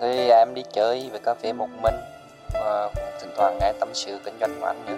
Thì 0.00 0.28
em 0.28 0.54
đi 0.54 0.62
chơi 0.72 1.10
về 1.12 1.18
cà 1.24 1.34
phê 1.34 1.52
một 1.52 1.68
mình, 1.82 1.94
và 2.52 2.90
cũng 2.94 3.04
thỉnh 3.20 3.30
thoảng 3.36 3.58
nghe 3.60 3.72
tâm 3.80 3.88
sự 3.94 4.18
kinh 4.24 4.34
doanh 4.40 4.60
của 4.60 4.66
anh 4.66 4.86
nữa. 4.86 4.96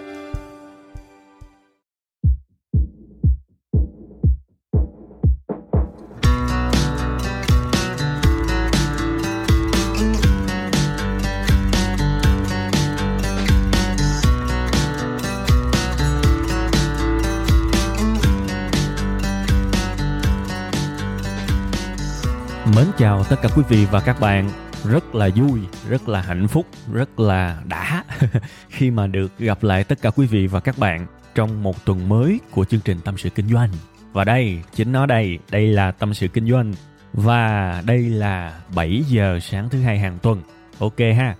Mến 22.75 22.85
chào 22.97 23.23
tất 23.29 23.35
cả 23.41 23.49
quý 23.55 23.63
vị 23.69 23.87
và 23.91 24.01
các 24.05 24.19
bạn. 24.19 24.49
Rất 24.83 25.15
là 25.15 25.29
vui, 25.35 25.59
rất 25.89 26.09
là 26.09 26.21
hạnh 26.21 26.47
phúc, 26.47 26.65
rất 26.91 27.19
là 27.19 27.61
đã 27.65 28.03
khi 28.69 28.91
mà 28.91 29.07
được 29.07 29.37
gặp 29.39 29.63
lại 29.63 29.83
tất 29.83 30.01
cả 30.01 30.09
quý 30.09 30.27
vị 30.27 30.47
và 30.47 30.59
các 30.59 30.77
bạn 30.77 31.07
trong 31.35 31.63
một 31.63 31.85
tuần 31.85 32.09
mới 32.09 32.39
của 32.51 32.65
chương 32.65 32.81
trình 32.81 32.97
Tâm 33.05 33.17
sự 33.17 33.29
Kinh 33.29 33.49
doanh. 33.49 33.69
Và 34.11 34.23
đây, 34.23 34.59
chính 34.75 34.91
nó 34.91 35.05
đây, 35.05 35.39
đây 35.51 35.67
là 35.67 35.91
Tâm 35.91 36.13
sự 36.13 36.27
Kinh 36.27 36.49
doanh. 36.49 36.73
Và 37.13 37.83
đây 37.85 38.01
là 38.01 38.61
7 38.75 39.03
giờ 39.07 39.39
sáng 39.41 39.69
thứ 39.69 39.81
hai 39.81 39.99
hàng 39.99 40.19
tuần. 40.21 40.41
Ok 40.79 40.99
ha. 40.99 41.35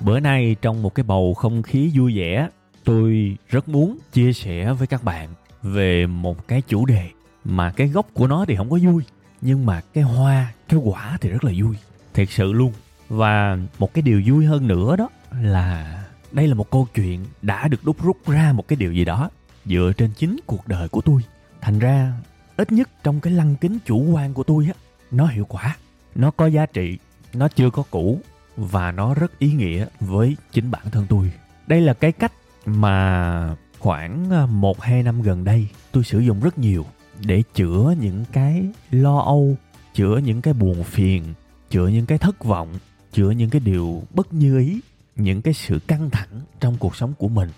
Bữa 0.00 0.20
nay 0.20 0.56
trong 0.62 0.82
một 0.82 0.94
cái 0.94 1.04
bầu 1.04 1.34
không 1.34 1.62
khí 1.62 1.90
vui 1.94 2.16
vẻ, 2.16 2.48
tôi 2.84 3.36
rất 3.48 3.68
muốn 3.68 3.98
chia 4.12 4.32
sẻ 4.32 4.72
với 4.72 4.86
các 4.86 5.04
bạn 5.04 5.28
về 5.62 6.06
một 6.06 6.48
cái 6.48 6.62
chủ 6.68 6.86
đề 6.86 7.08
mà 7.44 7.70
cái 7.70 7.88
gốc 7.88 8.06
của 8.14 8.26
nó 8.26 8.44
thì 8.48 8.56
không 8.56 8.70
có 8.70 8.78
vui 8.82 9.02
nhưng 9.40 9.66
mà 9.66 9.80
cái 9.94 10.04
hoa 10.04 10.52
cái 10.68 10.80
quả 10.84 11.18
thì 11.20 11.30
rất 11.30 11.44
là 11.44 11.52
vui 11.62 11.76
thiệt 12.14 12.30
sự 12.30 12.52
luôn. 12.52 12.72
Và 13.08 13.58
một 13.78 13.94
cái 13.94 14.02
điều 14.02 14.22
vui 14.26 14.46
hơn 14.46 14.66
nữa 14.66 14.96
đó 14.96 15.08
là 15.40 16.02
đây 16.32 16.48
là 16.48 16.54
một 16.54 16.70
câu 16.70 16.88
chuyện 16.94 17.24
đã 17.42 17.68
được 17.68 17.84
đúc 17.84 18.02
rút 18.02 18.16
ra 18.26 18.52
một 18.52 18.68
cái 18.68 18.76
điều 18.76 18.92
gì 18.92 19.04
đó 19.04 19.30
dựa 19.64 19.92
trên 19.96 20.10
chính 20.16 20.36
cuộc 20.46 20.68
đời 20.68 20.88
của 20.88 21.00
tôi. 21.00 21.22
Thành 21.60 21.78
ra 21.78 22.12
ít 22.56 22.72
nhất 22.72 22.88
trong 23.02 23.20
cái 23.20 23.32
lăng 23.32 23.56
kính 23.56 23.78
chủ 23.86 24.02
quan 24.12 24.34
của 24.34 24.42
tôi 24.42 24.66
á 24.66 24.74
nó 25.10 25.26
hiệu 25.26 25.44
quả. 25.44 25.76
Nó 26.14 26.30
có 26.30 26.46
giá 26.46 26.66
trị 26.66 26.98
nó 27.34 27.48
chưa 27.48 27.70
có 27.70 27.82
cũ 27.90 28.20
và 28.56 28.92
nó 28.92 29.14
rất 29.14 29.38
ý 29.38 29.52
nghĩa 29.52 29.86
với 30.00 30.36
chính 30.52 30.70
bản 30.70 30.90
thân 30.90 31.06
tôi. 31.08 31.32
Đây 31.66 31.80
là 31.80 31.94
cái 31.94 32.12
cách 32.12 32.32
mà 32.66 33.56
khoảng 33.78 34.30
à, 34.30 34.46
một 34.46 34.80
hai 34.80 35.02
năm 35.02 35.22
gần 35.22 35.44
đây 35.44 35.68
tôi 35.92 36.04
sử 36.04 36.18
dụng 36.18 36.40
rất 36.40 36.58
nhiều 36.58 36.86
để 37.20 37.42
chữa 37.54 37.94
những 38.00 38.24
cái 38.32 38.64
lo 38.90 39.18
âu 39.18 39.56
chữa 39.94 40.16
những 40.16 40.42
cái 40.42 40.54
buồn 40.54 40.84
phiền 40.84 41.34
chữa 41.70 41.88
những 41.88 42.06
cái 42.06 42.18
thất 42.18 42.44
vọng, 42.44 42.68
chữa 43.12 43.30
những 43.30 43.50
cái 43.50 43.60
điều 43.60 44.02
bất 44.14 44.34
như 44.34 44.58
ý, 44.58 44.80
những 45.16 45.42
cái 45.42 45.54
sự 45.54 45.78
căng 45.86 46.10
thẳng 46.10 46.40
trong 46.60 46.76
cuộc 46.78 46.96
sống 46.96 47.12
của 47.18 47.28
mình. 47.28 47.48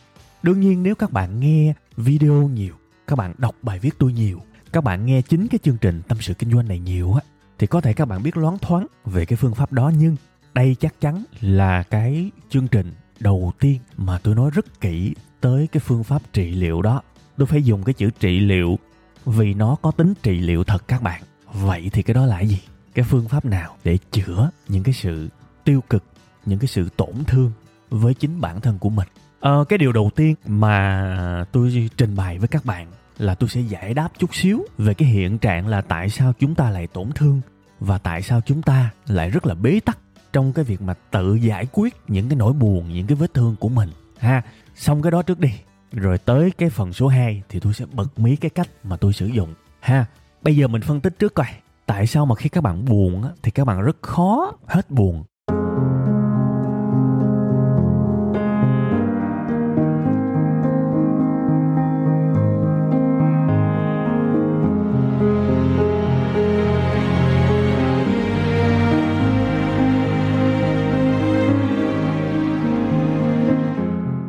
Đương 0.42 0.60
nhiên, 0.60 0.82
nếu 0.82 0.94
các 0.94 1.12
bạn 1.12 1.40
nghe 1.40 1.74
video 1.96 2.48
nhiều, 2.48 2.74
các 3.06 3.16
bạn 3.16 3.34
đọc 3.38 3.54
bài 3.62 3.78
viết 3.78 3.94
tôi 3.98 4.12
nhiều, 4.12 4.40
các 4.72 4.84
bạn 4.84 5.06
nghe 5.06 5.22
chính 5.22 5.48
cái 5.48 5.58
chương 5.62 5.76
trình 5.80 6.02
tâm 6.08 6.18
sự 6.20 6.34
kinh 6.34 6.52
doanh 6.52 6.68
này 6.68 6.78
nhiều 6.78 7.14
á, 7.14 7.20
thì 7.58 7.66
có 7.66 7.80
thể 7.80 7.92
các 7.92 8.04
bạn 8.04 8.22
biết 8.22 8.36
loáng 8.36 8.58
thoáng 8.58 8.86
về 9.04 9.26
cái 9.26 9.36
phương 9.36 9.54
pháp 9.54 9.72
đó. 9.72 9.92
Nhưng 9.98 10.16
đây 10.54 10.76
chắc 10.80 11.00
chắn 11.00 11.24
là 11.40 11.82
cái 11.82 12.30
chương 12.50 12.68
trình 12.68 12.92
đầu 13.20 13.52
tiên 13.60 13.78
mà 13.96 14.18
tôi 14.18 14.34
nói 14.34 14.50
rất 14.54 14.80
kỹ 14.80 15.14
tới 15.40 15.66
cái 15.72 15.80
phương 15.80 16.04
pháp 16.04 16.22
trị 16.32 16.50
liệu 16.50 16.82
đó. 16.82 17.02
Tôi 17.36 17.46
phải 17.46 17.62
dùng 17.62 17.84
cái 17.84 17.92
chữ 17.92 18.10
trị 18.20 18.40
liệu 18.40 18.78
vì 19.24 19.54
nó 19.54 19.76
có 19.82 19.90
tính 19.90 20.14
trị 20.22 20.40
liệu 20.40 20.64
thật 20.64 20.88
các 20.88 21.02
bạn. 21.02 21.22
Vậy 21.52 21.90
thì 21.92 22.02
cái 22.02 22.14
đó 22.14 22.26
là 22.26 22.40
gì? 22.40 22.58
Cái 22.94 23.04
phương 23.04 23.28
pháp 23.28 23.44
nào 23.44 23.76
để 23.84 23.98
chữa 24.10 24.50
những 24.68 24.82
cái 24.82 24.94
sự 24.94 25.28
tiêu 25.64 25.80
cực 25.90 26.04
những 26.46 26.58
cái 26.58 26.68
sự 26.68 26.88
tổn 26.96 27.24
thương 27.26 27.52
với 27.90 28.14
chính 28.14 28.40
bản 28.40 28.60
thân 28.60 28.78
của 28.78 28.90
mình 28.90 29.08
ờ, 29.40 29.64
cái 29.68 29.78
điều 29.78 29.92
đầu 29.92 30.10
tiên 30.16 30.34
mà 30.46 31.44
tôi 31.52 31.90
trình 31.96 32.16
bày 32.16 32.38
với 32.38 32.48
các 32.48 32.64
bạn 32.64 32.86
là 33.18 33.34
tôi 33.34 33.48
sẽ 33.48 33.60
giải 33.60 33.94
đáp 33.94 34.08
chút 34.18 34.34
xíu 34.34 34.64
về 34.78 34.94
cái 34.94 35.08
hiện 35.08 35.38
trạng 35.38 35.66
là 35.66 35.80
tại 35.80 36.08
sao 36.08 36.32
chúng 36.38 36.54
ta 36.54 36.70
lại 36.70 36.86
tổn 36.86 37.12
thương 37.12 37.40
và 37.80 37.98
tại 37.98 38.22
sao 38.22 38.40
chúng 38.40 38.62
ta 38.62 38.90
lại 39.06 39.30
rất 39.30 39.46
là 39.46 39.54
bế 39.54 39.80
tắc 39.80 39.98
trong 40.32 40.52
cái 40.52 40.64
việc 40.64 40.82
mà 40.82 40.94
tự 41.10 41.34
giải 41.34 41.66
quyết 41.72 41.94
những 42.08 42.28
cái 42.28 42.36
nỗi 42.36 42.52
buồn 42.52 42.92
những 42.92 43.06
cái 43.06 43.16
vết 43.16 43.34
thương 43.34 43.56
của 43.60 43.68
mình 43.68 43.90
ha 44.18 44.42
xong 44.74 45.02
cái 45.02 45.10
đó 45.10 45.22
trước 45.22 45.40
đi 45.40 45.50
rồi 45.92 46.18
tới 46.18 46.50
cái 46.50 46.70
phần 46.70 46.92
số 46.92 47.08
2 47.08 47.42
thì 47.48 47.60
tôi 47.60 47.74
sẽ 47.74 47.84
bật 47.92 48.18
mí 48.18 48.36
cái 48.36 48.50
cách 48.50 48.68
mà 48.84 48.96
tôi 48.96 49.12
sử 49.12 49.26
dụng 49.26 49.54
ha. 49.80 50.06
Bây 50.42 50.56
giờ 50.56 50.68
mình 50.68 50.82
phân 50.82 51.00
tích 51.00 51.18
trước 51.18 51.34
coi. 51.34 51.46
Tại 51.86 52.06
sao 52.06 52.26
mà 52.26 52.34
khi 52.34 52.48
các 52.48 52.60
bạn 52.60 52.84
buồn 52.84 53.22
á, 53.22 53.30
thì 53.42 53.50
các 53.50 53.64
bạn 53.64 53.82
rất 53.82 53.96
khó 54.02 54.52
hết 54.66 54.90
buồn? 54.90 55.24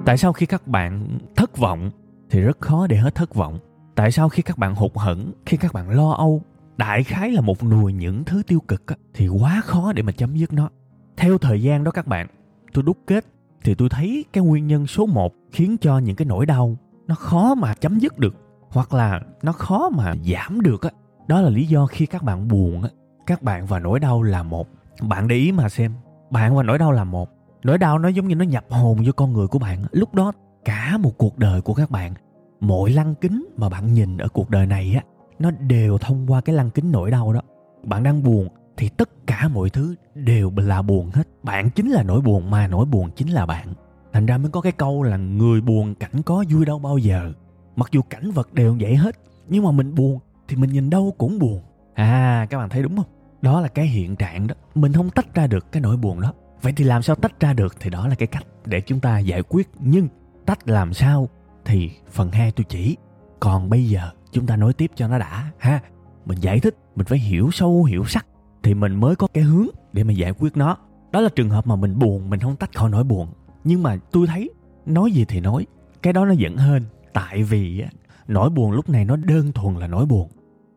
Tại 0.05 0.17
sao 0.17 0.33
khi 0.33 0.45
các 0.45 0.67
bạn 0.67 1.19
thất 1.35 1.57
vọng 1.57 1.91
thì 2.29 2.41
rất 2.41 2.61
khó 2.61 2.87
để 2.87 2.97
hết 2.97 3.15
thất 3.15 3.35
vọng? 3.35 3.59
Tại 3.95 4.11
sao 4.11 4.29
khi 4.29 4.41
các 4.41 4.57
bạn 4.57 4.75
hụt 4.75 4.91
hẫng 4.95 5.31
khi 5.45 5.57
các 5.57 5.73
bạn 5.73 5.89
lo 5.89 6.11
âu? 6.11 6.41
Đại 6.77 7.03
khái 7.03 7.31
là 7.31 7.41
một 7.41 7.63
nùi 7.63 7.93
những 7.93 8.23
thứ 8.23 8.43
tiêu 8.47 8.59
cực 8.59 8.87
á, 8.87 8.95
thì 9.13 9.27
quá 9.27 9.61
khó 9.65 9.93
để 9.93 10.03
mà 10.03 10.11
chấm 10.11 10.35
dứt 10.35 10.53
nó. 10.53 10.69
Theo 11.17 11.37
thời 11.37 11.61
gian 11.61 11.83
đó 11.83 11.91
các 11.91 12.07
bạn 12.07 12.27
tôi 12.73 12.83
đúc 12.83 12.97
kết 13.07 13.25
thì 13.63 13.75
tôi 13.75 13.89
thấy 13.89 14.25
cái 14.33 14.43
nguyên 14.43 14.67
nhân 14.67 14.87
số 14.87 15.05
1 15.05 15.33
khiến 15.51 15.77
cho 15.77 15.97
những 15.97 16.15
cái 16.15 16.25
nỗi 16.25 16.45
đau 16.45 16.77
nó 17.07 17.15
khó 17.15 17.55
mà 17.55 17.73
chấm 17.73 17.99
dứt 17.99 18.19
được 18.19 18.35
hoặc 18.69 18.93
là 18.93 19.21
nó 19.43 19.51
khó 19.51 19.89
mà 19.89 20.13
giảm 20.23 20.61
được 20.61 20.81
á. 20.81 20.89
Đó 21.27 21.41
là 21.41 21.49
lý 21.49 21.65
do 21.65 21.85
khi 21.85 22.05
các 22.05 22.23
bạn 22.23 22.47
buồn 22.47 22.83
á 22.83 22.89
các 23.25 23.41
bạn 23.41 23.65
và 23.65 23.79
nỗi 23.79 23.99
đau 23.99 24.23
là 24.23 24.43
một. 24.43 24.67
Bạn 25.01 25.27
để 25.27 25.35
ý 25.35 25.51
mà 25.51 25.69
xem 25.69 25.93
bạn 26.31 26.55
và 26.55 26.63
nỗi 26.63 26.77
đau 26.77 26.91
là 26.91 27.03
một. 27.03 27.29
Nỗi 27.63 27.77
đau 27.77 27.99
nó 27.99 28.09
giống 28.09 28.27
như 28.27 28.35
nó 28.35 28.45
nhập 28.45 28.65
hồn 28.69 28.97
vô 29.05 29.11
con 29.15 29.33
người 29.33 29.47
của 29.47 29.59
bạn 29.59 29.83
lúc 29.91 30.15
đó 30.15 30.31
cả 30.65 30.97
một 30.97 31.17
cuộc 31.17 31.37
đời 31.37 31.61
của 31.61 31.73
các 31.73 31.91
bạn 31.91 32.13
mọi 32.59 32.89
lăng 32.89 33.15
kính 33.15 33.47
mà 33.57 33.69
bạn 33.69 33.93
nhìn 33.93 34.17
ở 34.17 34.27
cuộc 34.27 34.49
đời 34.49 34.65
này 34.65 34.93
á 34.95 35.03
nó 35.39 35.51
đều 35.51 35.97
thông 35.97 36.31
qua 36.31 36.41
cái 36.41 36.55
lăng 36.55 36.69
kính 36.69 36.91
nỗi 36.91 37.11
đau 37.11 37.33
đó. 37.33 37.41
Bạn 37.83 38.03
đang 38.03 38.23
buồn 38.23 38.47
thì 38.77 38.89
tất 38.89 39.27
cả 39.27 39.49
mọi 39.53 39.69
thứ 39.69 39.95
đều 40.15 40.51
là 40.55 40.81
buồn 40.81 41.09
hết. 41.13 41.27
Bạn 41.43 41.69
chính 41.69 41.89
là 41.89 42.03
nỗi 42.03 42.21
buồn, 42.21 42.51
mà 42.51 42.67
nỗi 42.67 42.85
buồn 42.85 43.09
chính 43.15 43.29
là 43.29 43.45
bạn. 43.45 43.73
Thành 44.13 44.25
ra 44.25 44.37
mới 44.37 44.51
có 44.51 44.61
cái 44.61 44.71
câu 44.71 45.03
là 45.03 45.17
người 45.17 45.61
buồn 45.61 45.95
cảnh 45.95 46.21
có 46.25 46.43
vui 46.49 46.65
đâu 46.65 46.79
bao 46.79 46.97
giờ. 46.97 47.33
Mặc 47.75 47.89
dù 47.91 48.01
cảnh 48.09 48.31
vật 48.31 48.53
đều 48.53 48.77
vậy 48.79 48.95
hết, 48.95 49.15
nhưng 49.47 49.63
mà 49.63 49.71
mình 49.71 49.95
buồn 49.95 50.19
thì 50.47 50.55
mình 50.55 50.69
nhìn 50.69 50.89
đâu 50.89 51.13
cũng 51.17 51.39
buồn. 51.39 51.61
À 51.93 52.47
các 52.49 52.57
bạn 52.57 52.69
thấy 52.69 52.83
đúng 52.83 52.95
không? 52.95 53.05
Đó 53.41 53.61
là 53.61 53.67
cái 53.67 53.85
hiện 53.85 54.15
trạng 54.15 54.47
đó. 54.47 54.55
Mình 54.75 54.93
không 54.93 55.09
tách 55.09 55.35
ra 55.35 55.47
được 55.47 55.71
cái 55.71 55.81
nỗi 55.81 55.97
buồn 55.97 56.21
đó. 56.21 56.33
Vậy 56.61 56.73
thì 56.75 56.83
làm 56.83 57.01
sao 57.01 57.15
tách 57.15 57.39
ra 57.39 57.53
được? 57.53 57.75
Thì 57.79 57.89
đó 57.89 58.07
là 58.07 58.15
cái 58.15 58.27
cách 58.27 58.45
để 58.65 58.81
chúng 58.81 58.99
ta 58.99 59.19
giải 59.19 59.43
quyết. 59.43 59.69
Nhưng 59.79 60.07
tách 60.45 60.67
làm 60.67 60.93
sao 60.93 61.29
thì 61.65 61.91
phần 62.11 62.31
2 62.31 62.51
tôi 62.51 62.65
chỉ. 62.69 62.97
Còn 63.39 63.69
bây 63.69 63.85
giờ 63.85 64.09
chúng 64.33 64.45
ta 64.45 64.55
nói 64.55 64.73
tiếp 64.73 64.91
cho 64.95 65.07
nó 65.07 65.19
đã, 65.19 65.51
ha. 65.57 65.81
Mình 66.25 66.37
giải 66.41 66.59
thích, 66.59 66.75
mình 66.95 67.05
phải 67.05 67.19
hiểu 67.19 67.49
sâu, 67.51 67.83
hiểu 67.83 68.05
sắc. 68.05 68.25
Thì 68.63 68.73
mình 68.73 68.95
mới 68.95 69.15
có 69.15 69.27
cái 69.33 69.43
hướng 69.43 69.67
để 69.93 70.03
mà 70.03 70.13
giải 70.13 70.33
quyết 70.39 70.57
nó. 70.57 70.77
Đó 71.11 71.21
là 71.21 71.29
trường 71.35 71.49
hợp 71.49 71.67
mà 71.67 71.75
mình 71.75 71.99
buồn, 71.99 72.29
mình 72.29 72.39
không 72.39 72.55
tách 72.55 72.75
khỏi 72.75 72.89
nỗi 72.89 73.03
buồn. 73.03 73.27
Nhưng 73.63 73.83
mà 73.83 73.97
tôi 74.11 74.27
thấy, 74.27 74.49
nói 74.85 75.11
gì 75.11 75.25
thì 75.25 75.39
nói. 75.39 75.65
Cái 76.01 76.13
đó 76.13 76.25
nó 76.25 76.33
vẫn 76.39 76.57
hơn 76.57 76.83
tại 77.13 77.43
vì 77.43 77.83
nỗi 78.27 78.49
buồn 78.49 78.71
lúc 78.71 78.89
này 78.89 79.05
nó 79.05 79.15
đơn 79.15 79.51
thuần 79.51 79.75
là 79.75 79.87
nỗi 79.87 80.05
buồn. 80.05 80.29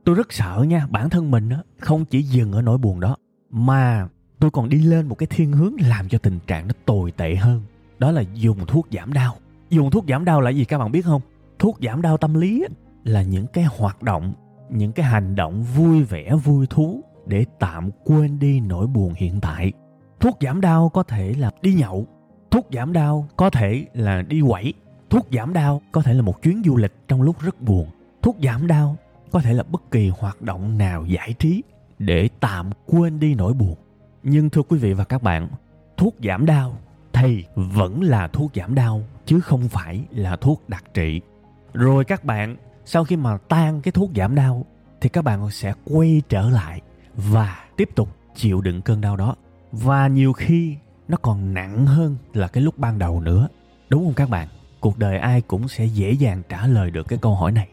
Tôi 0.05 0.15
rất 0.15 0.33
sợ 0.33 0.65
nha, 0.69 0.87
bản 0.91 1.11
thân 1.11 1.31
mình 1.31 1.51
không 1.81 2.05
chỉ 2.05 2.23
dừng 2.23 2.53
ở 2.53 2.63
nỗi 2.63 2.79
buồn 2.79 3.01
đó, 3.01 3.17
mà 3.51 4.09
tôi 4.39 4.51
còn 4.51 4.69
đi 4.69 4.83
lên 4.83 5.07
một 5.07 5.15
cái 5.15 5.27
thiên 5.27 5.53
hướng 5.53 5.73
làm 5.81 6.09
cho 6.09 6.19
tình 6.19 6.39
trạng 6.47 6.69
nó 6.69 6.75
tồi 6.85 7.11
tệ 7.11 7.35
hơn. 7.37 7.63
Đó 7.99 8.11
là 8.11 8.21
dùng 8.35 8.67
thuốc 8.67 8.89
giảm 8.93 9.13
đau. 9.13 9.35
Dùng 9.71 9.91
thuốc 9.91 10.05
giảm 10.09 10.25
đau 10.25 10.41
là 10.41 10.51
gì 10.51 10.65
các 10.65 10.79
bạn 10.79 10.93
biết 10.93 11.05
không? 11.05 11.23
Thuốc 11.59 11.79
giảm 11.83 12.03
đau 12.03 12.17
tâm 12.17 12.35
lý 12.35 12.65
là 13.07 13.23
những 13.23 13.47
cái 13.47 13.65
hoạt 13.65 14.03
động, 14.03 14.33
những 14.71 14.93
cái 14.93 15.07
hành 15.07 15.35
động 15.35 15.63
vui 15.63 16.05
vẻ, 16.05 16.35
vui 16.45 16.67
thú 16.67 17.01
để 17.27 17.45
tạm 17.59 17.91
quên 18.05 18.39
đi 18.39 18.61
nỗi 18.61 18.87
buồn 18.87 19.15
hiện 19.17 19.41
tại. 19.41 19.73
Thuốc 20.21 20.37
giảm 20.41 20.61
đau 20.61 20.89
có 20.89 21.03
thể 21.03 21.35
là 21.39 21.51
đi 21.63 21.75
nhậu, 21.75 22.07
thuốc 22.51 22.67
giảm 22.73 22.93
đau 22.93 23.29
có 23.37 23.51
thể 23.51 23.87
là 23.95 24.23
đi 24.23 24.41
quẩy, 24.49 24.75
thuốc 25.11 25.27
giảm 25.33 25.53
đau 25.53 25.83
có 25.93 26.03
thể 26.03 26.15
là 26.15 26.23
một 26.23 26.43
chuyến 26.43 26.63
du 26.65 26.77
lịch 26.77 26.93
trong 27.09 27.23
lúc 27.23 27.41
rất 27.41 27.61
buồn. 27.61 27.89
Thuốc 28.23 28.37
giảm 28.43 28.67
đau 28.67 28.97
có 29.31 29.41
thể 29.41 29.53
là 29.53 29.63
bất 29.63 29.91
kỳ 29.91 30.09
hoạt 30.09 30.43
động 30.43 30.79
nào 30.79 31.05
giải 31.05 31.35
trí 31.39 31.63
để 31.99 32.29
tạm 32.41 32.71
quên 32.87 33.21
đi 33.21 33.35
nỗi 33.35 33.53
buồn. 33.53 33.75
Nhưng 34.23 34.51
thưa 34.51 34.63
quý 34.63 34.79
vị 34.79 34.93
và 34.93 35.05
các 35.05 35.23
bạn, 35.23 35.49
thuốc 35.97 36.15
giảm 36.25 36.47
đau 36.47 36.77
thì 37.13 37.45
vẫn 37.55 38.03
là 38.03 38.29
thuốc 38.29 38.51
giảm 38.55 38.75
đau 38.75 39.03
chứ 39.27 39.41
không 39.41 39.69
phải 39.69 40.05
là 40.11 40.37
thuốc 40.37 40.69
đặc 40.69 40.85
trị. 40.95 41.21
Rồi 41.73 42.05
các 42.05 42.25
bạn 42.25 42.57
sau 42.89 43.05
khi 43.05 43.17
mà 43.17 43.39
tan 43.49 43.81
cái 43.81 43.93
thuốc 43.93 44.11
giảm 44.17 44.35
đau 44.35 44.65
thì 45.01 45.09
các 45.09 45.23
bạn 45.23 45.51
sẽ 45.51 45.73
quay 45.85 46.23
trở 46.29 46.51
lại 46.51 46.81
và 47.17 47.65
tiếp 47.77 47.91
tục 47.95 48.09
chịu 48.35 48.61
đựng 48.61 48.83
cơn 48.83 49.01
đau 49.01 49.17
đó. 49.17 49.35
Và 49.73 50.09
nhiều 50.09 50.33
khi 50.33 50.77
nó 51.09 51.17
còn 51.23 51.55
nặng 51.55 51.87
hơn 51.87 52.17
là 52.35 52.49
cái 52.49 52.63
lúc 52.63 52.79
ban 52.79 52.99
đầu 52.99 53.21
nữa. 53.21 53.49
Đúng 53.89 54.05
không 54.05 54.15
các 54.15 54.31
bạn? 54.31 54.49
Cuộc 54.81 54.99
đời 54.99 55.19
ai 55.19 55.41
cũng 55.41 55.69
sẽ 55.69 55.85
dễ 55.85 56.13
dàng 56.13 56.43
trả 56.49 56.67
lời 56.67 56.91
được 56.91 57.09
cái 57.09 57.19
câu 57.23 57.35
hỏi 57.35 57.53
này. 57.53 57.69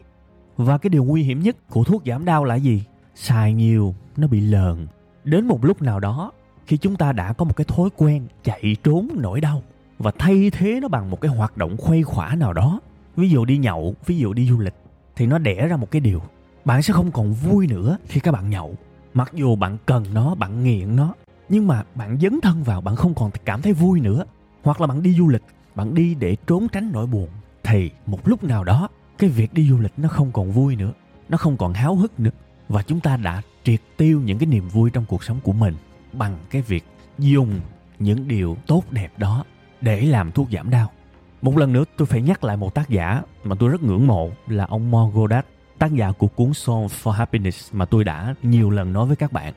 Và 0.56 0.78
cái 0.78 0.90
điều 0.90 1.04
nguy 1.04 1.22
hiểm 1.22 1.42
nhất 1.42 1.56
của 1.70 1.84
thuốc 1.84 2.02
giảm 2.06 2.24
đau 2.24 2.44
là 2.44 2.54
gì? 2.54 2.84
Xài 3.14 3.52
nhiều, 3.52 3.94
nó 4.16 4.26
bị 4.26 4.40
lờn. 4.40 4.86
Đến 5.24 5.46
một 5.46 5.64
lúc 5.64 5.82
nào 5.82 6.00
đó, 6.00 6.32
khi 6.66 6.76
chúng 6.76 6.96
ta 6.96 7.12
đã 7.12 7.32
có 7.32 7.44
một 7.44 7.56
cái 7.56 7.64
thói 7.64 7.88
quen 7.96 8.26
chạy 8.44 8.76
trốn 8.84 9.08
nỗi 9.14 9.40
đau 9.40 9.62
và 9.98 10.12
thay 10.18 10.50
thế 10.50 10.78
nó 10.82 10.88
bằng 10.88 11.10
một 11.10 11.20
cái 11.20 11.30
hoạt 11.30 11.56
động 11.56 11.76
khuây 11.76 12.02
khỏa 12.02 12.34
nào 12.34 12.52
đó, 12.52 12.80
ví 13.16 13.30
dụ 13.30 13.44
đi 13.44 13.58
nhậu, 13.58 13.94
ví 14.06 14.18
dụ 14.18 14.32
đi 14.32 14.48
du 14.48 14.58
lịch 14.58 14.74
thì 15.16 15.26
nó 15.26 15.38
đẻ 15.38 15.68
ra 15.68 15.76
một 15.76 15.90
cái 15.90 16.00
điều. 16.00 16.22
Bạn 16.64 16.82
sẽ 16.82 16.92
không 16.92 17.10
còn 17.10 17.32
vui 17.32 17.66
nữa 17.66 17.98
khi 18.08 18.20
các 18.20 18.32
bạn 18.32 18.50
nhậu. 18.50 18.74
Mặc 19.14 19.32
dù 19.34 19.56
bạn 19.56 19.78
cần 19.86 20.04
nó, 20.12 20.34
bạn 20.34 20.64
nghiện 20.64 20.96
nó, 20.96 21.14
nhưng 21.48 21.66
mà 21.66 21.82
bạn 21.94 22.18
dấn 22.20 22.40
thân 22.40 22.62
vào, 22.62 22.80
bạn 22.80 22.96
không 22.96 23.14
còn 23.14 23.30
cảm 23.44 23.62
thấy 23.62 23.72
vui 23.72 24.00
nữa. 24.00 24.24
Hoặc 24.62 24.80
là 24.80 24.86
bạn 24.86 25.02
đi 25.02 25.14
du 25.14 25.28
lịch, 25.28 25.42
bạn 25.74 25.94
đi 25.94 26.14
để 26.14 26.36
trốn 26.46 26.68
tránh 26.68 26.90
nỗi 26.92 27.06
buồn, 27.06 27.28
thì 27.62 27.90
một 28.06 28.28
lúc 28.28 28.44
nào 28.44 28.64
đó, 28.64 28.88
cái 29.18 29.30
việc 29.30 29.54
đi 29.54 29.68
du 29.68 29.78
lịch 29.78 29.92
nó 29.96 30.08
không 30.08 30.32
còn 30.32 30.52
vui 30.52 30.76
nữa, 30.76 30.92
nó 31.28 31.36
không 31.36 31.56
còn 31.56 31.72
háo 31.72 31.96
hức 31.96 32.20
nữa. 32.20 32.30
Và 32.68 32.82
chúng 32.82 33.00
ta 33.00 33.16
đã 33.16 33.42
triệt 33.64 33.80
tiêu 33.96 34.20
những 34.20 34.38
cái 34.38 34.46
niềm 34.46 34.68
vui 34.68 34.90
trong 34.90 35.04
cuộc 35.08 35.24
sống 35.24 35.40
của 35.42 35.52
mình 35.52 35.74
bằng 36.12 36.36
cái 36.50 36.62
việc 36.62 36.84
dùng 37.18 37.60
những 37.98 38.28
điều 38.28 38.56
tốt 38.66 38.82
đẹp 38.90 39.12
đó 39.18 39.44
để 39.80 40.00
làm 40.00 40.32
thuốc 40.32 40.48
giảm 40.52 40.70
đau 40.70 40.90
một 41.44 41.56
lần 41.58 41.72
nữa 41.72 41.84
tôi 41.96 42.06
phải 42.06 42.22
nhắc 42.22 42.44
lại 42.44 42.56
một 42.56 42.74
tác 42.74 42.88
giả 42.88 43.22
mà 43.44 43.56
tôi 43.58 43.68
rất 43.68 43.82
ngưỡng 43.82 44.06
mộ 44.06 44.30
là 44.46 44.64
ông 44.64 44.90
Mo 44.90 45.10
Godat, 45.14 45.46
tác 45.78 45.94
giả 45.94 46.12
của 46.12 46.26
cuốn 46.26 46.52
Song 46.52 46.86
for 46.86 47.10
Happiness 47.10 47.74
mà 47.74 47.84
tôi 47.84 48.04
đã 48.04 48.34
nhiều 48.42 48.70
lần 48.70 48.92
nói 48.92 49.06
với 49.06 49.16
các 49.16 49.32
bạn. 49.32 49.52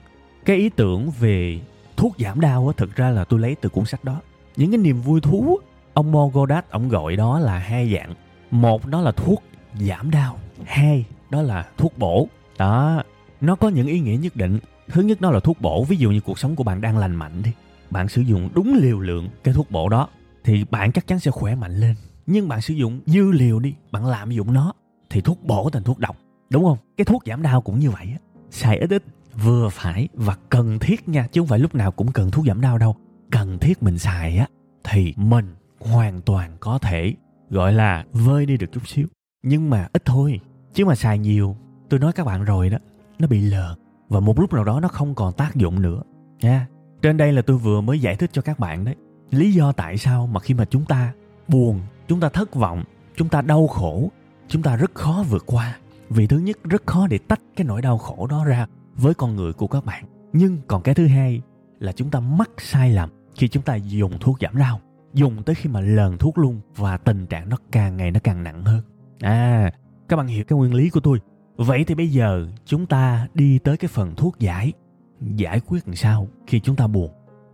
Cái 0.45 0.57
ý 0.57 0.69
tưởng 0.69 1.11
về 1.19 1.59
thuốc 1.97 2.15
giảm 2.19 2.41
đau 2.41 2.67
á, 2.67 2.73
thực 2.77 2.95
ra 2.95 3.09
là 3.09 3.23
tôi 3.23 3.39
lấy 3.39 3.55
từ 3.61 3.69
cuốn 3.69 3.85
sách 3.85 4.03
đó. 4.03 4.21
Những 4.55 4.71
cái 4.71 4.77
niềm 4.77 5.01
vui 5.01 5.21
thú, 5.21 5.59
ông 5.93 6.11
Mo 6.11 6.29
Godat 6.33 6.69
ông 6.69 6.89
gọi 6.89 7.15
đó 7.15 7.39
là 7.39 7.57
hai 7.57 7.93
dạng. 7.93 8.13
Một 8.51 8.85
đó 8.85 9.01
là 9.01 9.11
thuốc 9.11 9.43
giảm 9.73 10.11
đau, 10.11 10.39
hai 10.65 11.05
đó 11.29 11.41
là 11.41 11.67
thuốc 11.77 11.97
bổ. 11.97 12.27
Đó, 12.57 13.03
nó 13.41 13.55
có 13.55 13.69
những 13.69 13.87
ý 13.87 13.99
nghĩa 13.99 14.17
nhất 14.17 14.35
định. 14.35 14.59
Thứ 14.87 15.01
nhất 15.01 15.21
nó 15.21 15.31
là 15.31 15.39
thuốc 15.39 15.61
bổ, 15.61 15.83
ví 15.83 15.97
dụ 15.97 16.11
như 16.11 16.19
cuộc 16.19 16.39
sống 16.39 16.55
của 16.55 16.63
bạn 16.63 16.81
đang 16.81 16.97
lành 16.97 17.15
mạnh 17.15 17.43
đi. 17.43 17.51
Bạn 17.89 18.07
sử 18.07 18.21
dụng 18.21 18.49
đúng 18.53 18.77
liều 18.81 18.99
lượng 18.99 19.29
cái 19.43 19.53
thuốc 19.53 19.71
bổ 19.71 19.89
đó 19.89 20.07
thì 20.47 20.65
bạn 20.71 20.91
chắc 20.91 21.07
chắn 21.07 21.19
sẽ 21.19 21.31
khỏe 21.31 21.55
mạnh 21.55 21.79
lên. 21.79 21.95
Nhưng 22.25 22.47
bạn 22.47 22.61
sử 22.61 22.73
dụng 22.73 23.01
dư 23.05 23.31
liều 23.31 23.59
đi, 23.59 23.75
bạn 23.91 24.05
lạm 24.05 24.31
dụng 24.31 24.53
nó, 24.53 24.73
thì 25.09 25.21
thuốc 25.21 25.43
bổ 25.43 25.69
thành 25.69 25.83
thuốc 25.83 25.99
độc, 25.99 26.17
đúng 26.49 26.63
không? 26.63 26.77
Cái 26.97 27.05
thuốc 27.05 27.23
giảm 27.25 27.41
đau 27.41 27.61
cũng 27.61 27.79
như 27.79 27.91
vậy 27.91 28.07
á. 28.11 28.17
Xài 28.51 28.77
ít 28.77 28.89
ít, 28.89 29.03
vừa 29.43 29.69
phải 29.69 30.07
và 30.13 30.35
cần 30.49 30.79
thiết 30.79 31.09
nha, 31.09 31.27
chứ 31.31 31.41
không 31.41 31.47
phải 31.47 31.59
lúc 31.59 31.75
nào 31.75 31.91
cũng 31.91 32.11
cần 32.11 32.31
thuốc 32.31 32.45
giảm 32.45 32.61
đau 32.61 32.77
đâu. 32.77 32.95
Cần 33.31 33.59
thiết 33.59 33.83
mình 33.83 33.99
xài 33.99 34.37
á, 34.37 34.47
thì 34.83 35.13
mình 35.17 35.55
hoàn 35.79 36.21
toàn 36.21 36.57
có 36.59 36.77
thể, 36.77 37.13
gọi 37.49 37.73
là, 37.73 38.05
vơi 38.11 38.45
đi 38.45 38.57
được 38.57 38.71
chút 38.71 38.87
xíu. 38.87 39.07
Nhưng 39.43 39.69
mà 39.69 39.87
ít 39.93 40.05
thôi, 40.05 40.39
chứ 40.73 40.85
mà 40.85 40.95
xài 40.95 41.19
nhiều, 41.19 41.55
tôi 41.89 41.99
nói 41.99 42.13
các 42.13 42.25
bạn 42.25 42.43
rồi 42.43 42.69
đó, 42.69 42.77
nó 43.19 43.27
bị 43.27 43.41
lờ. 43.41 43.75
Và 44.09 44.19
một 44.19 44.39
lúc 44.39 44.53
nào 44.53 44.63
đó 44.63 44.79
nó 44.79 44.87
không 44.87 45.15
còn 45.15 45.33
tác 45.33 45.55
dụng 45.55 45.81
nữa, 45.81 46.01
nha. 46.41 46.67
Trên 47.01 47.17
đây 47.17 47.33
là 47.33 47.41
tôi 47.41 47.57
vừa 47.57 47.81
mới 47.81 47.99
giải 47.99 48.15
thích 48.15 48.29
cho 48.33 48.41
các 48.41 48.59
bạn 48.59 48.85
đấy 48.85 48.95
lý 49.31 49.53
do 49.53 49.71
tại 49.71 49.97
sao 49.97 50.27
mà 50.27 50.39
khi 50.39 50.53
mà 50.53 50.65
chúng 50.65 50.85
ta 50.85 51.13
buồn, 51.47 51.81
chúng 52.07 52.19
ta 52.19 52.29
thất 52.29 52.55
vọng, 52.55 52.83
chúng 53.15 53.29
ta 53.29 53.41
đau 53.41 53.67
khổ, 53.67 54.11
chúng 54.47 54.61
ta 54.61 54.75
rất 54.75 54.95
khó 54.95 55.23
vượt 55.29 55.43
qua. 55.45 55.77
Vì 56.09 56.27
thứ 56.27 56.39
nhất, 56.39 56.57
rất 56.63 56.87
khó 56.87 57.07
để 57.07 57.17
tách 57.17 57.41
cái 57.55 57.65
nỗi 57.65 57.81
đau 57.81 57.97
khổ 57.97 58.27
đó 58.27 58.45
ra 58.45 58.67
với 58.95 59.13
con 59.13 59.35
người 59.35 59.53
của 59.53 59.67
các 59.67 59.85
bạn. 59.85 60.03
Nhưng 60.33 60.57
còn 60.67 60.81
cái 60.81 60.95
thứ 60.95 61.07
hai 61.07 61.41
là 61.79 61.91
chúng 61.91 62.09
ta 62.09 62.19
mắc 62.19 62.49
sai 62.57 62.91
lầm 62.91 63.09
khi 63.35 63.47
chúng 63.47 63.63
ta 63.63 63.75
dùng 63.75 64.19
thuốc 64.19 64.37
giảm 64.41 64.57
đau, 64.57 64.79
dùng 65.13 65.43
tới 65.43 65.55
khi 65.55 65.69
mà 65.69 65.81
lờn 65.81 66.17
thuốc 66.17 66.37
luôn 66.37 66.61
và 66.75 66.97
tình 66.97 67.27
trạng 67.27 67.49
nó 67.49 67.57
càng 67.71 67.97
ngày 67.97 68.11
nó 68.11 68.19
càng 68.23 68.43
nặng 68.43 68.63
hơn. 68.63 68.81
À 69.21 69.71
các 70.09 70.15
bạn 70.15 70.27
hiểu 70.27 70.43
cái 70.43 70.57
nguyên 70.57 70.73
lý 70.73 70.89
của 70.89 70.99
tôi. 70.99 71.19
Vậy 71.55 71.83
thì 71.83 71.95
bây 71.95 72.07
giờ 72.07 72.47
chúng 72.65 72.85
ta 72.85 73.27
đi 73.33 73.59
tới 73.59 73.77
cái 73.77 73.87
phần 73.87 74.15
thuốc 74.15 74.39
giải. 74.39 74.73
Giải 75.21 75.59
quyết 75.59 75.87
làm 75.87 75.95
sao 75.95 76.27
khi 76.47 76.59
chúng 76.59 76.75
ta 76.75 76.87
buồn? 76.87 77.11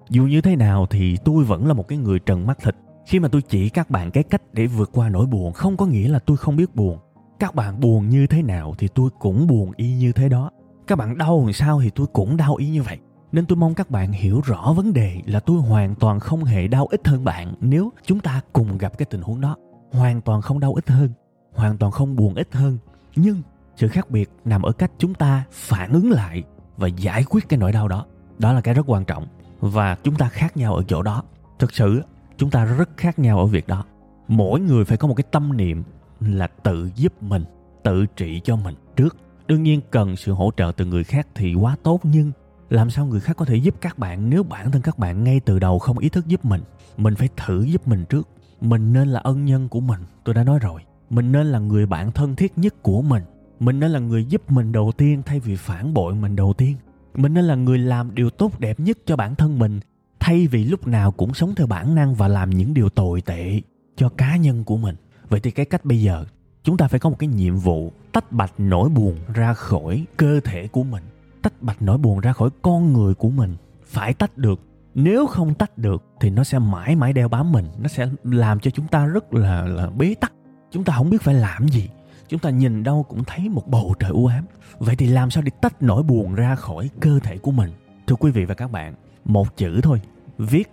Dù 0.10 0.24
như 0.24 0.42
thế 0.42 0.56
nào 0.56 0.86
thì 0.90 1.18
tôi 1.26 1.44
vẫn 1.44 1.68
là 1.68 1.74
một 1.74 1.88
cái 1.88 1.98
người 1.98 2.20
trần 2.20 2.48
mắt 2.48 2.58
thịt. 2.64 2.76
Khi 3.06 3.20
mà 3.20 3.28
tôi 3.28 3.42
chỉ 3.42 3.70
các 3.70 3.90
bạn 3.90 4.12
cái 4.12 4.24
cách 4.24 4.42
để 4.54 4.68
vượt 4.68 4.90
qua 4.94 5.10
nỗi 5.10 5.26
buồn, 5.26 5.54
không 5.54 5.78
có 5.78 5.86
nghĩa 5.86 6.10
là 6.10 6.20
tôi 6.20 6.38
không 6.38 6.56
biết 6.56 6.76
buồn. 6.76 6.98
Các 7.40 7.56
bạn 7.56 7.80
buồn 7.80 8.10
như 8.10 8.28
thế 8.28 8.42
nào 8.42 8.76
thì 8.78 8.88
tôi 8.88 9.10
cũng 9.20 9.48
buồn 9.48 9.72
y 9.76 9.94
như 9.94 10.12
thế 10.12 10.30
đó. 10.30 10.52
Các 10.88 10.96
bạn 10.96 11.18
đau 11.18 11.44
làm 11.46 11.54
sao 11.54 11.82
thì 11.82 11.90
tôi 11.90 12.08
cũng 12.14 12.38
đau 12.38 12.56
y 12.56 12.70
như 12.70 12.84
vậy. 12.84 12.98
Nên 13.32 13.46
tôi 13.46 13.56
mong 13.56 13.74
các 13.74 13.90
bạn 13.90 14.12
hiểu 14.12 14.42
rõ 14.46 14.74
vấn 14.76 14.94
đề 14.94 15.22
là 15.26 15.40
tôi 15.40 15.62
hoàn 15.62 15.96
toàn 15.96 16.20
không 16.20 16.44
hề 16.44 16.68
đau 16.68 16.88
ít 16.92 17.08
hơn 17.08 17.24
bạn 17.24 17.54
nếu 17.62 17.92
chúng 18.06 18.20
ta 18.20 18.42
cùng 18.54 18.78
gặp 18.78 18.98
cái 18.98 19.06
tình 19.06 19.22
huống 19.22 19.42
đó. 19.42 19.56
Hoàn 19.92 20.22
toàn 20.22 20.42
không 20.42 20.60
đau 20.60 20.74
ít 20.74 20.90
hơn, 20.90 21.10
hoàn 21.54 21.78
toàn 21.78 21.92
không 21.92 22.16
buồn 22.16 22.36
ít 22.36 22.48
hơn. 22.52 22.78
Nhưng 23.16 23.42
sự 23.76 23.88
khác 23.88 24.10
biệt 24.10 24.30
nằm 24.46 24.62
ở 24.62 24.72
cách 24.72 24.92
chúng 24.98 25.14
ta 25.14 25.44
phản 25.52 25.92
ứng 25.92 26.12
lại 26.12 26.44
và 26.78 26.88
giải 26.88 27.24
quyết 27.24 27.50
cái 27.50 27.60
nỗi 27.60 27.72
đau 27.72 27.88
đó. 27.88 28.06
Đó 28.40 28.54
là 28.54 28.62
cái 28.62 28.74
rất 28.74 28.84
quan 28.88 29.06
trọng 29.06 29.28
và 29.64 29.96
chúng 30.04 30.16
ta 30.16 30.30
khác 30.30 30.58
nhau 30.58 30.76
ở 30.76 30.84
chỗ 30.88 31.02
đó. 31.02 31.24
Thực 31.60 31.74
sự, 31.74 32.02
chúng 32.38 32.50
ta 32.50 32.66
rất 32.66 32.90
khác 32.98 33.20
nhau 33.20 33.40
ở 33.40 33.46
việc 33.46 33.68
đó. 33.68 33.84
Mỗi 34.28 34.60
người 34.60 34.86
phải 34.86 34.98
có 34.98 35.08
một 35.08 35.14
cái 35.14 35.24
tâm 35.32 35.58
niệm 35.58 35.84
là 36.20 36.48
tự 36.48 36.90
giúp 36.96 37.24
mình, 37.24 37.44
tự 37.84 38.06
trị 38.06 38.42
cho 38.44 38.56
mình 38.56 38.76
trước. 38.96 39.18
Đương 39.48 39.64
nhiên 39.64 39.82
cần 39.92 40.16
sự 40.16 40.32
hỗ 40.32 40.52
trợ 40.58 40.72
từ 40.78 40.86
người 40.86 41.04
khác 41.04 41.28
thì 41.36 41.54
quá 41.54 41.76
tốt, 41.84 42.00
nhưng 42.04 42.32
làm 42.70 42.90
sao 42.90 43.06
người 43.06 43.20
khác 43.20 43.38
có 43.38 43.46
thể 43.46 43.56
giúp 43.56 43.76
các 43.82 44.00
bạn 44.00 44.30
nếu 44.30 44.44
bản 44.44 44.72
thân 44.72 44.82
các 44.82 45.00
bạn 45.00 45.24
ngay 45.24 45.40
từ 45.40 45.60
đầu 45.60 45.80
không 45.80 45.98
ý 45.98 46.10
thức 46.10 46.28
giúp 46.28 46.46
mình? 46.46 46.62
Mình 46.98 47.16
phải 47.16 47.30
thử 47.38 47.62
giúp 47.62 47.88
mình 47.88 48.06
trước. 48.10 48.28
Mình 48.62 48.94
nên 48.94 49.08
là 49.08 49.20
ân 49.20 49.46
nhân 49.46 49.70
của 49.70 49.80
mình, 49.80 50.00
tôi 50.24 50.36
đã 50.36 50.44
nói 50.44 50.60
rồi. 50.60 50.82
Mình 51.10 51.32
nên 51.32 51.48
là 51.48 51.60
người 51.60 51.86
bạn 51.86 52.12
thân 52.12 52.36
thiết 52.36 52.58
nhất 52.58 52.84
của 52.84 53.02
mình. 53.02 53.24
Mình 53.60 53.80
nên 53.80 53.92
là 53.92 54.00
người 54.00 54.26
giúp 54.26 54.52
mình 54.52 54.72
đầu 54.72 54.92
tiên 54.98 55.22
thay 55.26 55.40
vì 55.40 55.56
phản 55.56 55.94
bội 55.94 56.16
mình 56.16 56.36
đầu 56.36 56.54
tiên 56.54 56.76
mình 57.16 57.34
nên 57.34 57.46
là 57.46 57.56
người 57.56 57.78
làm 57.78 58.16
điều 58.16 58.30
tốt 58.30 58.60
đẹp 58.60 58.80
nhất 58.80 58.98
cho 59.06 59.16
bản 59.16 59.36
thân 59.36 59.60
mình, 59.60 59.80
thay 60.20 60.48
vì 60.48 60.64
lúc 60.64 60.88
nào 60.88 61.12
cũng 61.12 61.34
sống 61.34 61.56
theo 61.56 61.68
bản 61.68 61.96
năng 61.96 62.16
và 62.16 62.28
làm 62.28 62.50
những 62.50 62.74
điều 62.74 62.90
tồi 62.90 63.22
tệ 63.22 63.62
cho 63.96 64.10
cá 64.10 64.36
nhân 64.36 64.64
của 64.64 64.78
mình. 64.78 64.96
Vậy 65.30 65.40
thì 65.40 65.52
cái 65.52 65.66
cách 65.66 65.86
bây 65.86 66.02
giờ, 66.02 66.26
chúng 66.64 66.78
ta 66.78 66.88
phải 66.88 67.00
có 67.00 67.10
một 67.10 67.16
cái 67.20 67.30
nhiệm 67.30 67.56
vụ 67.56 67.92
tách 68.12 68.32
bạch 68.32 68.54
nỗi 68.58 68.90
buồn 68.90 69.16
ra 69.34 69.54
khỏi 69.54 70.06
cơ 70.18 70.40
thể 70.40 70.68
của 70.68 70.84
mình. 70.84 71.04
Tách 71.42 71.62
bạch 71.62 71.82
nỗi 71.82 71.98
buồn 71.98 72.20
ra 72.20 72.34
khỏi 72.34 72.50
con 72.62 72.94
người 72.94 73.14
của 73.14 73.30
mình. 73.30 73.56
Phải 73.86 74.14
tách 74.14 74.38
được. 74.38 74.60
Nếu 74.96 75.28
không 75.28 75.54
tách 75.54 75.78
được, 75.78 76.04
thì 76.20 76.30
nó 76.30 76.44
sẽ 76.44 76.60
mãi 76.60 76.96
mãi 76.96 77.14
đeo 77.14 77.28
bám 77.28 77.52
mình. 77.52 77.66
Nó 77.80 77.88
sẽ 77.88 78.08
làm 78.24 78.60
cho 78.60 78.72
chúng 78.72 78.88
ta 78.88 79.06
rất 79.06 79.34
là 79.34 79.66
là 79.66 79.90
bế 79.90 80.16
tắc. 80.20 80.34
Chúng 80.72 80.84
ta 80.84 80.94
không 80.98 81.10
biết 81.10 81.22
phải 81.22 81.36
làm 81.36 81.68
gì 81.68 81.90
chúng 82.28 82.40
ta 82.40 82.50
nhìn 82.50 82.84
đâu 82.84 83.06
cũng 83.10 83.24
thấy 83.24 83.50
một 83.50 83.68
bầu 83.68 83.96
trời 84.00 84.12
u 84.12 84.26
ám. 84.26 84.46
Vậy 84.80 84.96
thì 84.96 85.08
làm 85.08 85.32
sao 85.32 85.44
để 85.44 85.52
tách 85.62 85.82
nỗi 85.82 86.04
buồn 86.04 86.36
ra 86.36 86.56
khỏi 86.56 86.90
cơ 87.00 87.20
thể 87.24 87.38
của 87.38 87.52
mình? 87.52 87.72
Thưa 88.08 88.16
quý 88.16 88.32
vị 88.32 88.46
và 88.46 88.56
các 88.56 88.72
bạn, 88.72 88.94
một 89.26 89.58
chữ 89.58 89.82
thôi, 89.82 90.02
viết. 90.38 90.72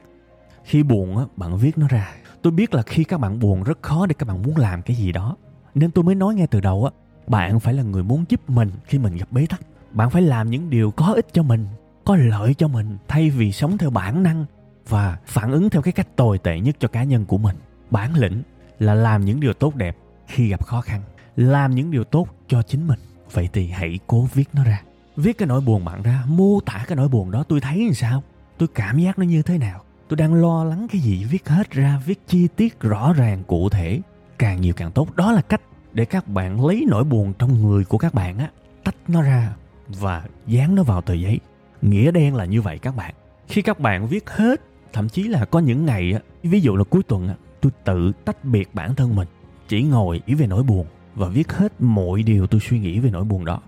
Khi 0.65 0.83
buồn 0.83 1.17
á, 1.19 1.25
bạn 1.37 1.57
viết 1.57 1.79
nó 1.79 1.89
ra. 1.89 2.15
Tôi 2.43 2.53
biết 2.53 2.75
là 2.75 2.83
khi 2.83 3.05
các 3.05 3.21
bạn 3.21 3.39
buồn 3.39 3.63
rất 3.63 3.83
khó 3.83 4.07
để 4.07 4.15
các 4.19 4.29
bạn 4.29 4.43
muốn 4.43 4.57
làm 4.57 4.83
cái 4.83 4.97
gì 4.97 5.13
đó. 5.13 5.37
Nên 5.75 5.91
tôi 5.91 6.05
mới 6.05 6.15
nói 6.15 6.35
ngay 6.35 6.47
từ 6.47 6.61
đầu 6.61 6.85
á, 6.85 6.91
bạn 7.27 7.61
phải 7.61 7.75
là 7.75 7.83
người 7.83 8.03
muốn 8.03 8.25
giúp 8.29 8.51
mình 8.51 8.71
khi 8.85 8.99
mình 8.99 9.17
gặp 9.17 9.33
bế 9.33 9.47
tắc. 9.47 9.61
Bạn 9.91 10.11
phải 10.11 10.23
làm 10.23 10.51
những 10.51 10.71
điều 10.71 10.91
có 10.91 11.13
ích 11.13 11.27
cho 11.33 11.43
mình, 11.43 11.67
có 12.05 12.17
lợi 12.17 12.55
cho 12.55 12.69
mình, 12.69 12.99
thay 13.09 13.31
vì 13.31 13.53
sống 13.53 13.79
theo 13.79 13.91
bản 13.91 14.23
năng 14.23 14.45
và 14.89 15.19
phản 15.27 15.53
ứng 15.53 15.71
theo 15.71 15.83
cái 15.83 15.93
cách 15.93 16.17
tồi 16.17 16.39
tệ 16.39 16.61
nhất 16.61 16.77
cho 16.79 16.89
cá 16.89 17.05
nhân 17.05 17.25
của 17.25 17.39
mình. 17.39 17.57
Bản 17.91 18.15
lĩnh 18.15 18.43
là 18.79 18.95
làm 18.95 19.25
những 19.25 19.41
điều 19.41 19.53
tốt 19.53 19.75
đẹp 19.75 19.97
khi 20.27 20.49
gặp 20.49 20.67
khó 20.67 20.81
khăn 20.81 21.03
làm 21.37 21.75
những 21.75 21.91
điều 21.91 22.05
tốt 22.05 22.29
cho 22.49 22.63
chính 22.63 22.87
mình. 22.87 22.99
Vậy 23.33 23.49
thì 23.53 23.69
hãy 23.69 23.99
cố 24.07 24.29
viết 24.35 24.49
nó 24.53 24.65
ra. 24.65 24.83
Viết 25.17 25.39
cái 25.39 25.49
nỗi 25.49 25.61
buồn 25.61 25.85
bạn 25.85 26.03
ra, 26.03 26.25
mô 26.27 26.61
tả 26.61 26.85
cái 26.89 26.97
nỗi 26.97 27.09
buồn 27.09 27.31
đó, 27.31 27.45
tôi 27.49 27.61
thấy 27.61 27.85
làm 27.85 27.95
sao? 27.95 28.23
Tôi 28.59 28.69
cảm 28.75 28.99
giác 28.99 29.19
nó 29.19 29.25
như 29.25 29.43
thế 29.43 29.59
nào? 29.59 29.83
Tôi 30.09 30.17
đang 30.17 30.35
lo 30.35 30.65
lắng 30.65 30.87
cái 30.93 31.01
gì? 31.01 31.25
Viết 31.25 31.49
hết 31.49 31.71
ra, 31.71 32.03
viết 32.07 32.21
chi 32.27 32.49
tiết 32.57 32.81
rõ 32.81 33.13
ràng, 33.13 33.43
cụ 33.47 33.69
thể. 33.69 34.01
Càng 34.39 34.61
nhiều 34.61 34.75
càng 34.75 34.93
tốt. 34.93 35.17
Đó 35.17 35.33
là 35.33 35.43
cách 35.43 35.63
để 35.93 36.05
các 36.05 36.29
bạn 36.29 36.67
lấy 36.67 36.85
nỗi 36.89 37.05
buồn 37.05 37.33
trong 37.39 37.63
người 37.63 37.85
của 37.85 37.99
các 37.99 38.15
bạn 38.15 38.39
á, 38.39 38.51
tách 38.85 38.97
nó 39.09 39.23
ra 39.23 39.55
và 39.89 40.25
dán 40.47 40.75
nó 40.75 40.83
vào 40.83 41.01
tờ 41.01 41.15
giấy. 41.15 41.41
Nghĩa 41.83 42.11
đen 42.11 42.35
là 42.35 42.45
như 42.45 42.63
vậy 42.63 42.79
các 42.79 42.97
bạn. 42.97 43.15
Khi 43.49 43.63
các 43.63 43.81
bạn 43.81 44.07
viết 44.07 44.31
hết, 44.31 44.61
thậm 44.93 45.09
chí 45.09 45.23
là 45.23 45.45
có 45.45 45.59
những 45.59 45.87
ngày 45.87 46.13
á, 46.13 46.21
ví 46.43 46.61
dụ 46.61 46.77
là 46.77 46.85
cuối 46.85 47.03
tuần 47.03 47.29
á, 47.29 47.35
tôi 47.61 47.73
tự 47.85 48.13
tách 48.25 48.45
biệt 48.45 48.75
bản 48.75 48.95
thân 48.95 49.17
mình, 49.17 49.29
chỉ 49.69 49.83
ngồi 49.83 50.23
nghĩ 50.27 50.35
về 50.35 50.47
nỗi 50.47 50.63
buồn 50.63 50.87
và 51.15 51.29
viết 51.29 51.53
hết 51.53 51.73
mọi 51.81 52.23
điều 52.23 52.47
tôi 52.47 52.61
suy 52.61 52.79
nghĩ 52.79 52.99
về 52.99 53.11
nỗi 53.11 53.25
buồn 53.25 53.45
đó. 53.45 53.61